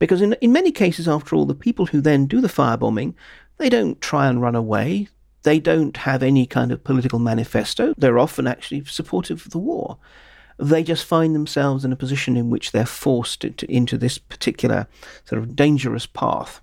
Because 0.00 0.20
in, 0.20 0.32
in 0.40 0.52
many 0.52 0.72
cases, 0.72 1.06
after 1.06 1.36
all, 1.36 1.46
the 1.46 1.54
people 1.54 1.86
who 1.86 2.00
then 2.00 2.26
do 2.26 2.40
the 2.40 2.48
firebombing, 2.48 3.14
they 3.58 3.68
don't 3.68 4.00
try 4.00 4.26
and 4.26 4.42
run 4.42 4.56
away. 4.56 5.08
They 5.42 5.58
don't 5.58 5.96
have 5.98 6.22
any 6.22 6.46
kind 6.46 6.70
of 6.72 6.84
political 6.84 7.18
manifesto. 7.18 7.94
They're 7.96 8.18
often 8.18 8.46
actually 8.46 8.84
supportive 8.84 9.46
of 9.46 9.52
the 9.52 9.58
war 9.58 9.98
they 10.60 10.82
just 10.82 11.06
find 11.06 11.34
themselves 11.34 11.84
in 11.84 11.92
a 11.92 11.96
position 11.96 12.36
in 12.36 12.50
which 12.50 12.72
they're 12.72 12.86
forced 12.86 13.44
into, 13.44 13.70
into 13.70 13.96
this 13.96 14.18
particular 14.18 14.86
sort 15.24 15.40
of 15.40 15.56
dangerous 15.56 16.06
path. 16.06 16.60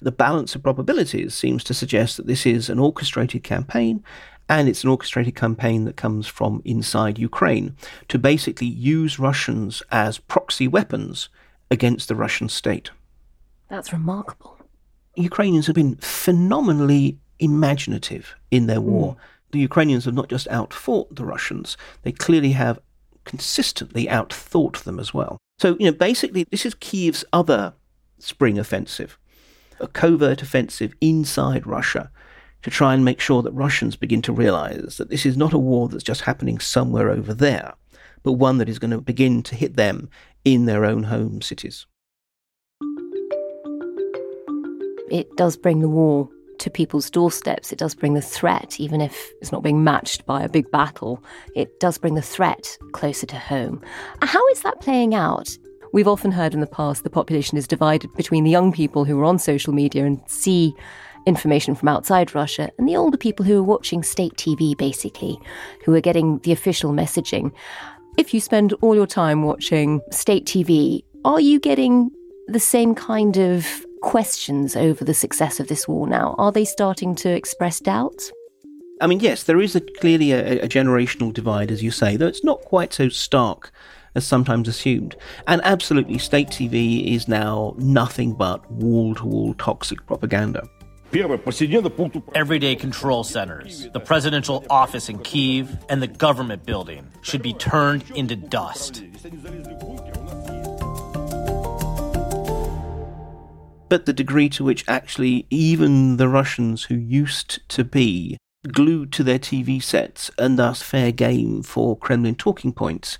The 0.00 0.12
balance 0.12 0.54
of 0.54 0.62
probabilities 0.62 1.34
seems 1.34 1.64
to 1.64 1.74
suggest 1.74 2.16
that 2.16 2.26
this 2.26 2.46
is 2.46 2.68
an 2.68 2.78
orchestrated 2.78 3.42
campaign 3.42 4.02
and 4.48 4.68
it's 4.68 4.84
an 4.84 4.90
orchestrated 4.90 5.34
campaign 5.34 5.84
that 5.84 5.96
comes 5.96 6.26
from 6.26 6.62
inside 6.64 7.18
Ukraine 7.18 7.76
to 8.08 8.18
basically 8.18 8.66
use 8.66 9.18
Russians 9.18 9.82
as 9.90 10.18
proxy 10.18 10.68
weapons 10.68 11.28
against 11.70 12.08
the 12.08 12.16
Russian 12.16 12.48
state. 12.48 12.90
That's 13.68 13.92
remarkable. 13.92 14.58
Ukrainians 15.14 15.66
have 15.66 15.74
been 15.74 15.96
phenomenally 15.96 17.18
imaginative 17.42 18.34
in 18.50 18.66
their 18.66 18.80
war. 18.80 19.14
Mm. 19.14 19.16
The 19.52 19.58
Ukrainians 19.58 20.04
have 20.06 20.14
not 20.14 20.28
just 20.28 20.48
outfought 20.48 21.14
the 21.14 21.24
Russians, 21.24 21.76
they 22.02 22.12
clearly 22.12 22.52
have 22.52 22.78
consistently 23.24 24.06
outthought 24.06 24.84
them 24.84 24.98
as 24.98 25.12
well. 25.12 25.38
So, 25.58 25.76
you 25.78 25.86
know, 25.86 25.96
basically, 25.96 26.44
this 26.50 26.66
is 26.66 26.74
Kiev's 26.74 27.24
other 27.32 27.74
spring 28.18 28.58
offensive, 28.58 29.18
a 29.80 29.86
covert 29.86 30.42
offensive 30.42 30.94
inside 31.00 31.66
Russia 31.66 32.10
to 32.62 32.70
try 32.70 32.94
and 32.94 33.04
make 33.04 33.20
sure 33.20 33.42
that 33.42 33.52
Russians 33.52 33.96
begin 33.96 34.22
to 34.22 34.32
realize 34.32 34.96
that 34.96 35.10
this 35.10 35.26
is 35.26 35.36
not 35.36 35.52
a 35.52 35.58
war 35.58 35.88
that's 35.88 36.04
just 36.04 36.22
happening 36.22 36.58
somewhere 36.58 37.10
over 37.10 37.34
there, 37.34 37.74
but 38.22 38.32
one 38.32 38.58
that 38.58 38.68
is 38.68 38.78
going 38.78 38.92
to 38.92 39.00
begin 39.00 39.42
to 39.42 39.54
hit 39.54 39.76
them 39.76 40.08
in 40.44 40.66
their 40.66 40.84
own 40.84 41.04
home 41.04 41.42
cities. 41.42 41.86
It 45.10 45.28
does 45.36 45.56
bring 45.56 45.80
the 45.80 45.88
war 45.88 46.28
to 46.62 46.70
people's 46.70 47.10
doorsteps. 47.10 47.72
It 47.72 47.78
does 47.78 47.94
bring 47.94 48.14
the 48.14 48.22
threat, 48.22 48.78
even 48.78 49.00
if 49.00 49.30
it's 49.40 49.52
not 49.52 49.62
being 49.62 49.84
matched 49.84 50.24
by 50.26 50.42
a 50.42 50.48
big 50.48 50.70
battle, 50.70 51.22
it 51.54 51.80
does 51.80 51.98
bring 51.98 52.14
the 52.14 52.22
threat 52.22 52.78
closer 52.92 53.26
to 53.26 53.36
home. 53.36 53.82
How 54.22 54.46
is 54.48 54.62
that 54.62 54.80
playing 54.80 55.14
out? 55.14 55.48
We've 55.92 56.08
often 56.08 56.30
heard 56.30 56.54
in 56.54 56.60
the 56.60 56.66
past 56.66 57.02
the 57.04 57.10
population 57.10 57.58
is 57.58 57.66
divided 57.66 58.14
between 58.14 58.44
the 58.44 58.50
young 58.50 58.72
people 58.72 59.04
who 59.04 59.20
are 59.20 59.24
on 59.24 59.38
social 59.38 59.74
media 59.74 60.06
and 60.06 60.20
see 60.26 60.74
information 61.26 61.74
from 61.74 61.88
outside 61.88 62.34
Russia 62.34 62.70
and 62.78 62.88
the 62.88 62.96
older 62.96 63.18
people 63.18 63.44
who 63.44 63.58
are 63.58 63.64
watching 63.64 64.02
state 64.02 64.34
TV, 64.34 64.76
basically, 64.76 65.38
who 65.84 65.94
are 65.94 66.00
getting 66.00 66.38
the 66.38 66.52
official 66.52 66.92
messaging. 66.92 67.52
If 68.16 68.32
you 68.32 68.40
spend 68.40 68.72
all 68.80 68.94
your 68.94 69.06
time 69.06 69.42
watching 69.42 70.00
state 70.10 70.46
TV, 70.46 71.02
are 71.24 71.40
you 71.40 71.58
getting 71.60 72.10
the 72.46 72.60
same 72.60 72.94
kind 72.94 73.36
of 73.36 73.84
questions 74.02 74.76
over 74.76 75.04
the 75.04 75.14
success 75.14 75.58
of 75.58 75.68
this 75.68 75.88
war 75.88 76.06
now? 76.06 76.34
Are 76.36 76.52
they 76.52 76.64
starting 76.64 77.14
to 77.16 77.30
express 77.30 77.80
doubts? 77.80 78.30
I 79.00 79.06
mean, 79.06 79.20
yes, 79.20 79.44
there 79.44 79.60
is 79.60 79.74
a, 79.74 79.80
clearly 79.80 80.32
a, 80.32 80.60
a 80.60 80.68
generational 80.68 81.32
divide, 81.32 81.70
as 81.70 81.82
you 81.82 81.90
say, 81.90 82.16
though 82.16 82.26
it's 82.26 82.44
not 82.44 82.60
quite 82.62 82.92
so 82.92 83.08
stark 83.08 83.72
as 84.14 84.26
sometimes 84.26 84.68
assumed. 84.68 85.16
And 85.46 85.60
absolutely, 85.64 86.18
state 86.18 86.48
TV 86.48 87.14
is 87.14 87.26
now 87.26 87.74
nothing 87.78 88.34
but 88.34 88.70
wall 88.70 89.14
to 89.14 89.24
wall 89.24 89.54
toxic 89.54 90.06
propaganda. 90.06 90.68
Everyday 92.34 92.74
control 92.74 93.22
centers, 93.24 93.88
the 93.92 94.00
presidential 94.00 94.64
office 94.70 95.08
in 95.10 95.18
Kiev, 95.18 95.84
and 95.90 96.00
the 96.00 96.06
government 96.06 96.64
building 96.64 97.06
should 97.20 97.42
be 97.42 97.52
turned 97.52 98.04
into 98.14 98.34
dust. 98.34 99.02
But 103.92 104.06
the 104.06 104.12
degree 104.14 104.48
to 104.48 104.64
which 104.64 104.88
actually 104.88 105.44
even 105.50 106.16
the 106.16 106.26
Russians 106.26 106.84
who 106.84 106.94
used 106.94 107.60
to 107.68 107.84
be 107.84 108.38
glued 108.68 109.12
to 109.12 109.22
their 109.22 109.38
TV 109.38 109.82
sets 109.82 110.30
and 110.38 110.58
thus 110.58 110.80
fair 110.80 111.12
game 111.12 111.62
for 111.62 111.94
Kremlin 111.98 112.34
talking 112.34 112.72
points 112.72 113.18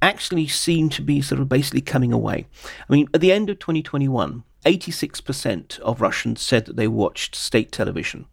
actually 0.00 0.46
seem 0.46 0.88
to 0.90 1.02
be 1.02 1.20
sort 1.20 1.40
of 1.40 1.48
basically 1.48 1.80
coming 1.80 2.12
away. 2.12 2.46
I 2.88 2.92
mean, 2.92 3.08
at 3.12 3.20
the 3.20 3.32
end 3.32 3.50
of 3.50 3.58
2021, 3.58 4.44
86% 4.64 5.80
of 5.80 6.00
Russians 6.00 6.40
said 6.40 6.66
that 6.66 6.76
they 6.76 6.86
watched 6.86 7.34
state 7.34 7.72
television. 7.72 8.26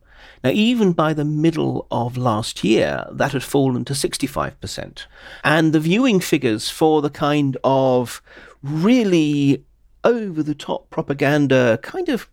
Now, 0.44 0.52
even 0.52 0.94
by 0.94 1.16
the 1.16 1.26
middle 1.26 1.88
of 1.90 2.18
last 2.18 2.64
year, 2.64 3.08
that 3.12 3.32
had 3.32 3.44
fallen 3.44 3.84
to 3.86 3.94
65%. 3.94 5.06
And 5.44 5.74
the 5.74 5.80
viewing 5.80 6.20
figures 6.20 6.70
for 6.70 7.02
the 7.02 7.10
kind 7.10 7.58
of 7.64 8.22
really 8.62 9.66
over 10.04 10.44
the 10.44 10.56
top 10.56 10.90
propaganda, 10.90 11.80
kind 11.82 12.10
of. 12.10 12.30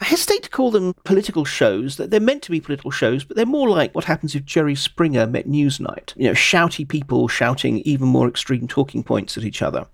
I 0.00 0.04
hesitate 0.06 0.42
to 0.42 0.50
call 0.50 0.72
them 0.72 0.94
political 1.04 1.44
shows. 1.44 1.96
They're 1.96 2.18
meant 2.18 2.42
to 2.42 2.50
be 2.50 2.60
political 2.60 2.90
shows, 2.90 3.22
but 3.22 3.36
they're 3.36 3.46
more 3.46 3.68
like 3.68 3.94
what 3.94 4.04
happens 4.04 4.34
if 4.34 4.44
Jerry 4.44 4.74
Springer 4.74 5.28
met 5.28 5.46
Newsnight. 5.46 6.16
You 6.16 6.24
know, 6.24 6.32
shouty 6.32 6.88
people 6.88 7.28
shouting 7.28 7.78
even 7.80 8.08
more 8.08 8.26
extreme 8.26 8.66
talking 8.66 9.04
points 9.04 9.36
at 9.36 9.44
each 9.44 9.62
other. 9.62 9.86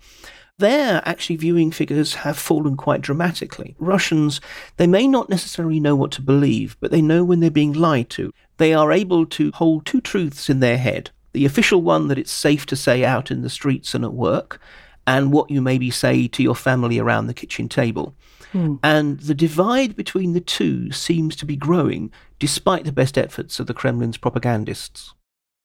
their 0.57 1.03
actually 1.05 1.37
viewing 1.37 1.71
figures 1.71 2.14
have 2.14 2.38
fallen 2.38 2.77
quite 2.77 3.01
dramatically. 3.03 3.77
Russians, 3.79 4.40
they 4.77 4.87
may 4.87 5.07
not 5.07 5.29
necessarily 5.29 5.79
know 5.79 5.94
what 5.94 6.11
to 6.12 6.23
believe, 6.23 6.77
but 6.81 6.90
they 6.90 7.03
know 7.03 7.23
when 7.23 7.40
they're 7.40 7.51
being 7.51 7.75
lied 7.75 8.09
to. 8.11 8.33
They 8.57 8.73
are 8.73 8.90
able 8.90 9.27
to 9.27 9.53
hold 9.55 9.85
two 9.85 10.01
truths 10.01 10.49
in 10.49 10.61
their 10.61 10.79
head 10.79 11.11
the 11.33 11.44
official 11.44 11.83
one 11.83 12.09
that 12.09 12.18
it's 12.18 12.33
safe 12.33 12.66
to 12.66 12.77
say 12.77 13.05
out 13.05 13.31
in 13.31 13.42
the 13.42 13.51
streets 13.51 13.94
and 13.94 14.05
at 14.05 14.12
work, 14.12 14.61
and 15.09 15.33
what 15.33 15.51
you 15.51 15.62
maybe 15.62 15.90
say 15.90 16.29
to 16.29 16.42
your 16.42 16.55
family 16.55 16.99
around 16.99 17.27
the 17.27 17.35
kitchen 17.35 17.66
table. 17.66 18.14
Hmm. 18.53 18.77
And 18.83 19.18
the 19.21 19.35
divide 19.35 19.97
between 19.97 20.35
the 20.35 20.40
two 20.40 20.92
seems 20.92 21.35
to 21.37 21.47
be 21.47 21.57
growing 21.57 22.12
despite 22.38 22.85
the 22.85 22.92
best 22.92 23.16
efforts 23.16 23.59
of 23.59 23.66
the 23.66 23.75
Kremlin's 23.75 24.18
propagandists. 24.18 25.14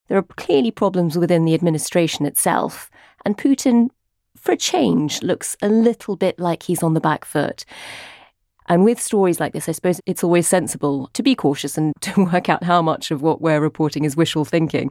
There 0.08 0.16
are 0.16 0.22
clearly 0.22 0.70
problems 0.70 1.18
within 1.18 1.44
the 1.44 1.54
administration 1.54 2.24
itself, 2.24 2.90
and 3.24 3.36
Putin 3.36 3.90
for 4.44 4.52
a 4.52 4.56
change, 4.56 5.22
looks 5.22 5.56
a 5.62 5.68
little 5.68 6.16
bit 6.16 6.38
like 6.38 6.64
he's 6.64 6.82
on 6.82 6.94
the 6.94 7.00
back 7.00 7.24
foot. 7.24 7.64
And 8.66 8.84
with 8.84 9.00
stories 9.00 9.40
like 9.40 9.52
this, 9.52 9.68
I 9.68 9.72
suppose 9.72 10.00
it's 10.06 10.24
always 10.24 10.46
sensible 10.46 11.10
to 11.12 11.22
be 11.22 11.34
cautious 11.34 11.76
and 11.76 11.92
to 12.00 12.24
work 12.24 12.48
out 12.48 12.64
how 12.64 12.82
much 12.82 13.10
of 13.10 13.22
what 13.22 13.40
we're 13.40 13.60
reporting 13.60 14.04
is 14.04 14.16
wishful 14.16 14.44
thinking. 14.44 14.90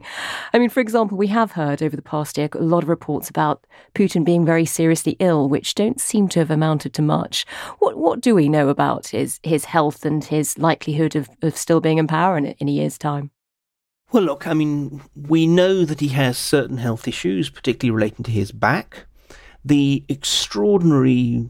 I 0.52 0.58
mean, 0.58 0.70
for 0.70 0.80
example, 0.80 1.18
we 1.18 1.26
have 1.28 1.52
heard 1.52 1.82
over 1.82 1.96
the 1.96 2.02
past 2.02 2.38
year 2.38 2.48
a 2.52 2.58
lot 2.62 2.82
of 2.82 2.88
reports 2.88 3.28
about 3.28 3.66
Putin 3.94 4.24
being 4.24 4.44
very 4.44 4.64
seriously 4.64 5.16
ill, 5.18 5.48
which 5.48 5.74
don't 5.74 6.00
seem 6.00 6.28
to 6.28 6.38
have 6.38 6.50
amounted 6.50 6.94
to 6.94 7.02
much. 7.02 7.44
What 7.78 7.96
what 7.96 8.20
do 8.20 8.34
we 8.34 8.48
know 8.48 8.68
about 8.68 9.08
his 9.08 9.40
his 9.42 9.66
health 9.66 10.04
and 10.04 10.24
his 10.24 10.58
likelihood 10.58 11.16
of, 11.16 11.28
of 11.42 11.56
still 11.56 11.80
being 11.80 11.98
in 11.98 12.06
power 12.06 12.36
in, 12.36 12.46
in 12.46 12.68
a 12.68 12.72
year's 12.72 12.98
time? 12.98 13.30
Well, 14.12 14.22
look, 14.22 14.46
I 14.46 14.54
mean, 14.54 15.02
we 15.16 15.46
know 15.46 15.84
that 15.84 16.00
he 16.00 16.08
has 16.08 16.38
certain 16.38 16.78
health 16.78 17.08
issues, 17.08 17.50
particularly 17.50 17.94
relating 17.94 18.24
to 18.24 18.30
his 18.30 18.52
back 18.52 19.06
the 19.64 20.04
extraordinary 20.08 21.46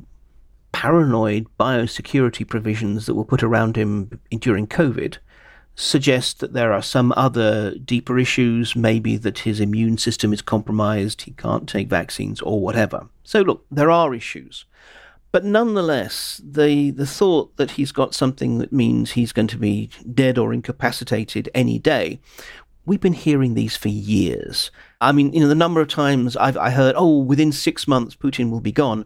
paranoid 0.75 1.47
biosecurity 1.59 2.47
provisions 2.47 3.07
that 3.07 3.15
were 3.15 3.25
put 3.25 3.45
around 3.45 3.77
him 3.77 4.21
during 4.41 4.67
COVID 4.67 5.19
suggest 5.77 6.41
that 6.41 6.53
there 6.53 6.73
are 6.73 6.83
some 6.83 7.13
other 7.17 7.77
deeper 7.79 8.19
issues, 8.19 8.75
maybe 8.75 9.17
that 9.17 9.41
his 9.41 9.61
immune 9.61 9.99
system 9.99 10.33
is 10.33 10.43
compromised, 10.43 11.23
he 11.23 11.31
can't 11.33 11.69
take 11.69 11.89
vaccines, 11.89 12.41
or 12.41 12.61
whatever. 12.61 13.07
So, 13.23 13.43
look, 13.43 13.65
there 13.71 13.91
are 13.91 14.15
issues. 14.15 14.65
But 15.31 15.45
nonetheless, 15.45 16.41
the, 16.45 16.91
the 16.91 17.07
thought 17.07 17.57
that 17.57 17.73
he's 17.73 17.93
got 17.93 18.15
something 18.15 18.59
that 18.59 18.73
means 18.73 19.13
he's 19.13 19.33
going 19.33 19.49
to 19.49 19.59
be 19.59 19.91
dead 20.13 20.39
or 20.39 20.53
incapacitated 20.53 21.49
any 21.55 21.79
day 21.79 22.21
we've 22.87 23.01
been 23.01 23.15
hearing 23.15 23.55
these 23.55 23.77
for 23.77 23.89
years. 23.89 24.71
I 25.01 25.13
mean, 25.13 25.33
you 25.33 25.41
know, 25.41 25.49
the 25.49 25.55
number 25.55 25.81
of 25.81 25.89
times 25.89 26.37
I've 26.37 26.57
I 26.57 26.71
heard, 26.71 26.95
oh, 26.97 27.19
within 27.19 27.53
six 27.53 27.89
months 27.89 28.15
Putin 28.15 28.51
will 28.51 28.61
be 28.61 28.73
gone. 28.73 29.05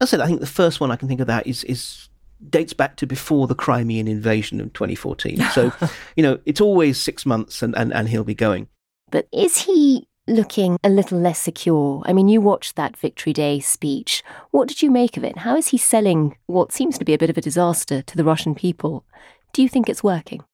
I 0.00 0.04
said, 0.04 0.20
I 0.20 0.26
think 0.26 0.40
the 0.40 0.46
first 0.46 0.80
one 0.80 0.90
I 0.90 0.96
can 0.96 1.08
think 1.08 1.20
of 1.20 1.26
that 1.26 1.46
is 1.46 1.64
is 1.64 2.08
dates 2.50 2.74
back 2.74 2.96
to 2.96 3.06
before 3.06 3.46
the 3.46 3.54
Crimean 3.54 4.08
invasion 4.08 4.60
of 4.60 4.72
2014. 4.74 5.40
So, 5.52 5.72
you 6.16 6.22
know, 6.22 6.38
it's 6.44 6.60
always 6.60 7.00
six 7.00 7.24
months 7.24 7.62
and, 7.62 7.74
and, 7.76 7.92
and 7.94 8.08
he'll 8.08 8.24
be 8.24 8.34
going. 8.34 8.68
But 9.10 9.26
is 9.32 9.62
he 9.62 10.06
looking 10.26 10.76
a 10.84 10.90
little 10.90 11.18
less 11.18 11.38
secure? 11.38 12.02
I 12.04 12.12
mean, 12.12 12.28
you 12.28 12.42
watched 12.42 12.76
that 12.76 12.96
Victory 12.96 13.32
Day 13.32 13.58
speech. 13.60 14.22
What 14.50 14.68
did 14.68 14.82
you 14.82 14.90
make 14.90 15.16
of 15.16 15.24
it? 15.24 15.38
How 15.38 15.56
is 15.56 15.68
he 15.68 15.78
selling 15.78 16.36
what 16.46 16.72
seems 16.72 16.98
to 16.98 17.06
be 17.06 17.14
a 17.14 17.18
bit 17.18 17.30
of 17.30 17.38
a 17.38 17.42
disaster 17.42 18.02
to 18.02 18.16
the 18.16 18.24
Russian 18.24 18.54
people? 18.54 19.06
Do 19.54 19.62
you 19.62 19.68
think 19.68 19.88
it's 19.88 20.04
working? 20.04 20.44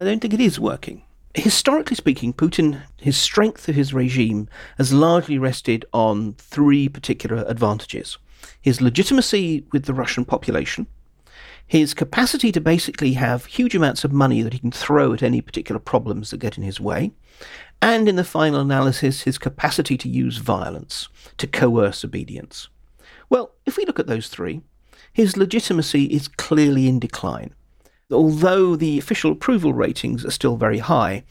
I 0.00 0.06
don't 0.06 0.20
think 0.20 0.32
it 0.32 0.40
is 0.40 0.58
working 0.58 1.02
historically 1.34 1.96
speaking, 1.96 2.32
Putin, 2.32 2.82
his 2.96 3.16
strength 3.16 3.68
of 3.68 3.74
his 3.74 3.94
regime 3.94 4.48
has 4.78 4.92
largely 4.92 5.38
rested 5.38 5.84
on 5.92 6.34
three 6.34 6.88
particular 6.88 7.44
advantages 7.46 8.18
his 8.60 8.80
legitimacy 8.80 9.66
with 9.72 9.84
the 9.84 9.94
Russian 9.94 10.24
population, 10.24 10.86
his 11.66 11.94
capacity 11.94 12.50
to 12.52 12.60
basically 12.60 13.12
have 13.12 13.46
huge 13.46 13.74
amounts 13.74 14.04
of 14.04 14.12
money 14.12 14.42
that 14.42 14.52
he 14.52 14.58
can 14.58 14.72
throw 14.72 15.12
at 15.12 15.22
any 15.22 15.40
particular 15.40 15.78
problems 15.78 16.30
that 16.30 16.38
get 16.38 16.58
in 16.58 16.64
his 16.64 16.80
way, 16.80 17.12
and 17.80 18.08
in 18.08 18.16
the 18.16 18.24
final 18.24 18.60
analysis, 18.60 19.22
his 19.22 19.38
capacity 19.38 19.96
to 19.96 20.08
use 20.08 20.38
violence, 20.38 21.08
to 21.38 21.46
coerce 21.46 22.04
obedience. 22.04 22.68
Well, 23.28 23.52
if 23.66 23.76
we 23.76 23.84
look 23.84 24.00
at 24.00 24.08
those 24.08 24.28
three, 24.28 24.62
his 25.12 25.36
legitimacy 25.36 26.04
is 26.06 26.28
clearly 26.28 26.88
in 26.88 26.98
decline 26.98 27.54
although 28.12 28.76
the 28.76 28.98
official 28.98 29.32
approval 29.32 29.72
ratings 29.72 30.24
are 30.24 30.30
still 30.30 30.56
very 30.56 30.78
high, 30.78 31.24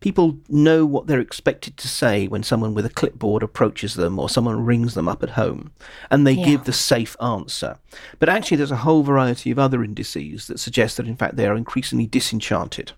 people 0.00 0.38
know 0.48 0.84
what 0.84 1.06
they're 1.06 1.20
expected 1.20 1.76
to 1.76 1.86
say 1.86 2.26
when 2.26 2.42
someone 2.42 2.74
with 2.74 2.86
a 2.86 2.90
clipboard 2.90 3.42
approaches 3.42 3.94
them 3.94 4.18
or 4.18 4.28
someone 4.28 4.64
rings 4.64 4.94
them 4.94 5.08
up 5.08 5.22
at 5.22 5.30
home, 5.30 5.72
and 6.10 6.26
they 6.26 6.32
yeah. 6.32 6.44
give 6.44 6.64
the 6.64 6.72
safe 6.72 7.16
answer. 7.22 7.78
But 8.18 8.28
actually, 8.28 8.56
there's 8.56 8.70
a 8.70 8.76
whole 8.76 9.02
variety 9.02 9.50
of 9.50 9.58
other 9.58 9.84
indices 9.84 10.46
that 10.46 10.58
suggest 10.58 10.96
that, 10.96 11.06
in 11.06 11.16
fact, 11.16 11.36
they 11.36 11.46
are 11.46 11.56
increasingly 11.56 12.06
disenchanted. 12.06 12.92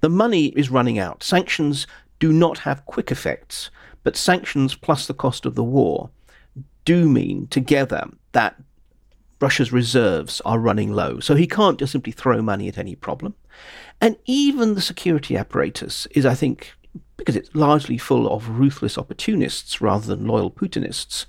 The 0.00 0.08
money 0.08 0.46
is 0.48 0.70
running 0.70 0.98
out. 0.98 1.22
Sanctions 1.22 1.86
do 2.18 2.32
not 2.32 2.58
have 2.58 2.86
quick 2.86 3.10
effects, 3.10 3.70
but 4.02 4.16
sanctions 4.16 4.74
plus 4.74 5.06
the 5.06 5.14
cost 5.14 5.46
of 5.46 5.54
the 5.54 5.64
war 5.64 6.10
do 6.84 7.08
mean 7.08 7.46
together 7.46 8.08
that 8.32 8.60
Russia's 9.40 9.72
reserves 9.72 10.40
are 10.44 10.58
running 10.58 10.92
low, 10.92 11.20
so 11.20 11.34
he 11.34 11.46
can't 11.46 11.78
just 11.78 11.92
simply 11.92 12.12
throw 12.12 12.40
money 12.40 12.68
at 12.68 12.78
any 12.78 12.94
problem. 12.94 13.34
And 14.00 14.16
even 14.26 14.74
the 14.74 14.80
security 14.80 15.36
apparatus 15.36 16.06
is, 16.10 16.26
I 16.26 16.34
think, 16.34 16.72
because 17.16 17.36
it's 17.36 17.54
largely 17.54 17.98
full 17.98 18.30
of 18.30 18.48
ruthless 18.48 18.98
opportunists 18.98 19.80
rather 19.80 20.06
than 20.06 20.26
loyal 20.26 20.50
Putinists, 20.50 21.26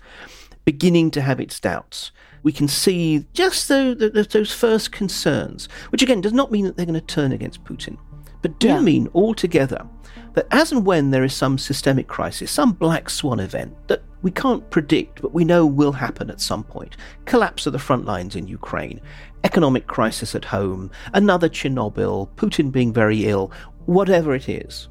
beginning 0.65 1.11
to 1.11 1.21
have 1.21 1.39
its 1.39 1.59
doubts. 1.59 2.11
We 2.43 2.51
can 2.51 2.67
see 2.67 3.25
just 3.33 3.67
those 3.67 4.53
first 4.53 4.91
concerns, 4.91 5.67
which 5.89 6.03
again 6.03 6.21
does 6.21 6.33
not 6.33 6.51
mean 6.51 6.65
that 6.65 6.77
they're 6.77 6.85
going 6.85 6.99
to 6.99 7.01
turn 7.01 7.31
against 7.31 7.63
Putin, 7.63 7.97
but 8.41 8.59
do 8.59 8.67
yeah. 8.67 8.81
mean 8.81 9.09
altogether 9.15 9.87
that 10.33 10.47
as 10.51 10.71
and 10.71 10.85
when 10.85 11.11
there 11.11 11.23
is 11.23 11.33
some 11.33 11.57
systemic 11.57 12.07
crisis, 12.07 12.51
some 12.51 12.73
black 12.73 13.09
swan 13.09 13.39
event 13.39 13.73
that 13.87 14.03
we 14.21 14.31
can't 14.31 14.69
predict, 14.69 15.21
but 15.21 15.33
we 15.33 15.45
know 15.45 15.65
will 15.65 15.91
happen 15.91 16.29
at 16.29 16.41
some 16.41 16.63
point 16.63 16.97
collapse 17.25 17.65
of 17.65 17.73
the 17.73 17.79
front 17.79 18.05
lines 18.05 18.35
in 18.35 18.47
Ukraine, 18.47 18.99
economic 19.45 19.85
crisis 19.85 20.33
at 20.33 20.43
home, 20.43 20.89
another 21.13 21.47
Chernobyl, 21.47 22.27
Putin 22.35 22.71
being 22.71 22.91
very 22.91 23.25
ill, 23.25 23.51
whatever 23.85 24.33
it 24.33 24.49
is. 24.49 24.89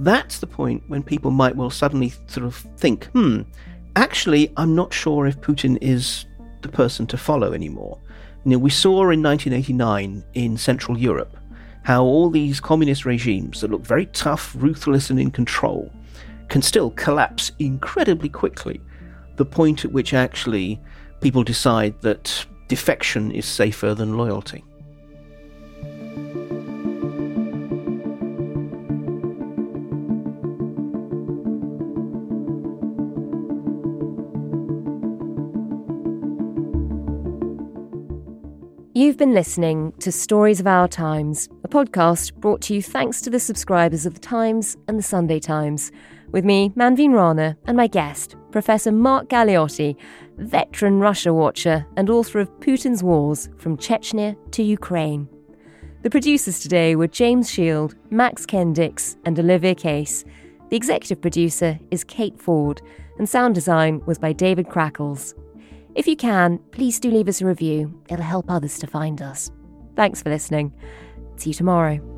That's 0.00 0.40
the 0.40 0.46
point 0.48 0.82
when 0.88 1.04
people 1.04 1.30
might 1.30 1.54
well 1.54 1.70
suddenly 1.70 2.12
sort 2.26 2.44
of 2.44 2.56
think, 2.76 3.04
hmm, 3.06 3.42
actually, 3.94 4.52
I'm 4.56 4.74
not 4.74 4.92
sure 4.92 5.26
if 5.26 5.40
Putin 5.40 5.78
is 5.80 6.26
the 6.62 6.68
person 6.68 7.06
to 7.06 7.16
follow 7.16 7.52
anymore. 7.52 7.98
You 8.44 8.52
know, 8.52 8.58
we 8.58 8.70
saw 8.70 9.10
in 9.10 9.22
1989 9.22 10.24
in 10.34 10.56
Central 10.56 10.98
Europe 10.98 11.36
how 11.84 12.02
all 12.02 12.28
these 12.28 12.58
communist 12.58 13.04
regimes 13.04 13.60
that 13.60 13.70
look 13.70 13.86
very 13.86 14.06
tough, 14.06 14.52
ruthless, 14.58 15.10
and 15.10 15.20
in 15.20 15.30
control 15.30 15.92
can 16.48 16.60
still 16.60 16.90
collapse 16.90 17.52
incredibly 17.60 18.28
quickly. 18.28 18.80
The 19.36 19.44
point 19.44 19.84
at 19.84 19.92
which 19.92 20.12
actually 20.12 20.80
people 21.20 21.44
decide 21.44 21.94
that 22.02 22.44
defection 22.68 23.30
is 23.30 23.46
safer 23.46 23.94
than 23.94 24.16
loyalty. 24.16 24.64
You've 38.94 39.18
been 39.18 39.34
listening 39.34 39.92
to 40.00 40.10
Stories 40.10 40.58
of 40.58 40.66
Our 40.66 40.88
Times, 40.88 41.50
a 41.62 41.68
podcast 41.68 42.32
brought 42.34 42.62
to 42.62 42.74
you 42.74 42.80
thanks 42.80 43.20
to 43.20 43.30
the 43.30 43.38
subscribers 43.38 44.06
of 44.06 44.14
The 44.14 44.20
Times 44.20 44.76
and 44.88 44.98
The 44.98 45.02
Sunday 45.02 45.38
Times, 45.38 45.92
with 46.32 46.46
me, 46.46 46.70
Manveen 46.70 47.12
Rana, 47.12 47.58
and 47.66 47.76
my 47.76 47.88
guest, 47.88 48.36
Professor 48.52 48.90
Mark 48.90 49.28
Galeotti, 49.28 49.96
veteran 50.38 51.00
Russia 51.00 51.32
watcher 51.32 51.86
and 51.96 52.10
author 52.10 52.40
of 52.40 52.50
Putin's 52.60 53.02
Wars 53.02 53.48
from 53.58 53.76
Chechnya 53.76 54.36
to 54.52 54.62
Ukraine. 54.62 55.28
The 56.02 56.10
producers 56.10 56.60
today 56.60 56.94
were 56.94 57.08
James 57.08 57.50
Shield, 57.50 57.96
Max 58.10 58.46
Kendix, 58.46 59.16
and 59.24 59.38
Olivia 59.38 59.74
Case. 59.74 60.24
The 60.70 60.76
executive 60.76 61.20
producer 61.20 61.78
is 61.90 62.04
Kate 62.04 62.40
Ford, 62.40 62.80
and 63.18 63.28
sound 63.28 63.54
design 63.54 64.02
was 64.06 64.18
by 64.18 64.32
David 64.32 64.68
Crackles. 64.68 65.34
If 65.94 66.06
you 66.06 66.16
can, 66.16 66.58
please 66.72 67.00
do 67.00 67.10
leave 67.10 67.28
us 67.28 67.40
a 67.40 67.46
review. 67.46 68.00
It'll 68.10 68.24
help 68.24 68.50
others 68.50 68.78
to 68.80 68.86
find 68.86 69.22
us. 69.22 69.50
Thanks 69.96 70.22
for 70.22 70.28
listening. 70.28 70.72
See 71.36 71.50
you 71.50 71.54
tomorrow. 71.54 72.15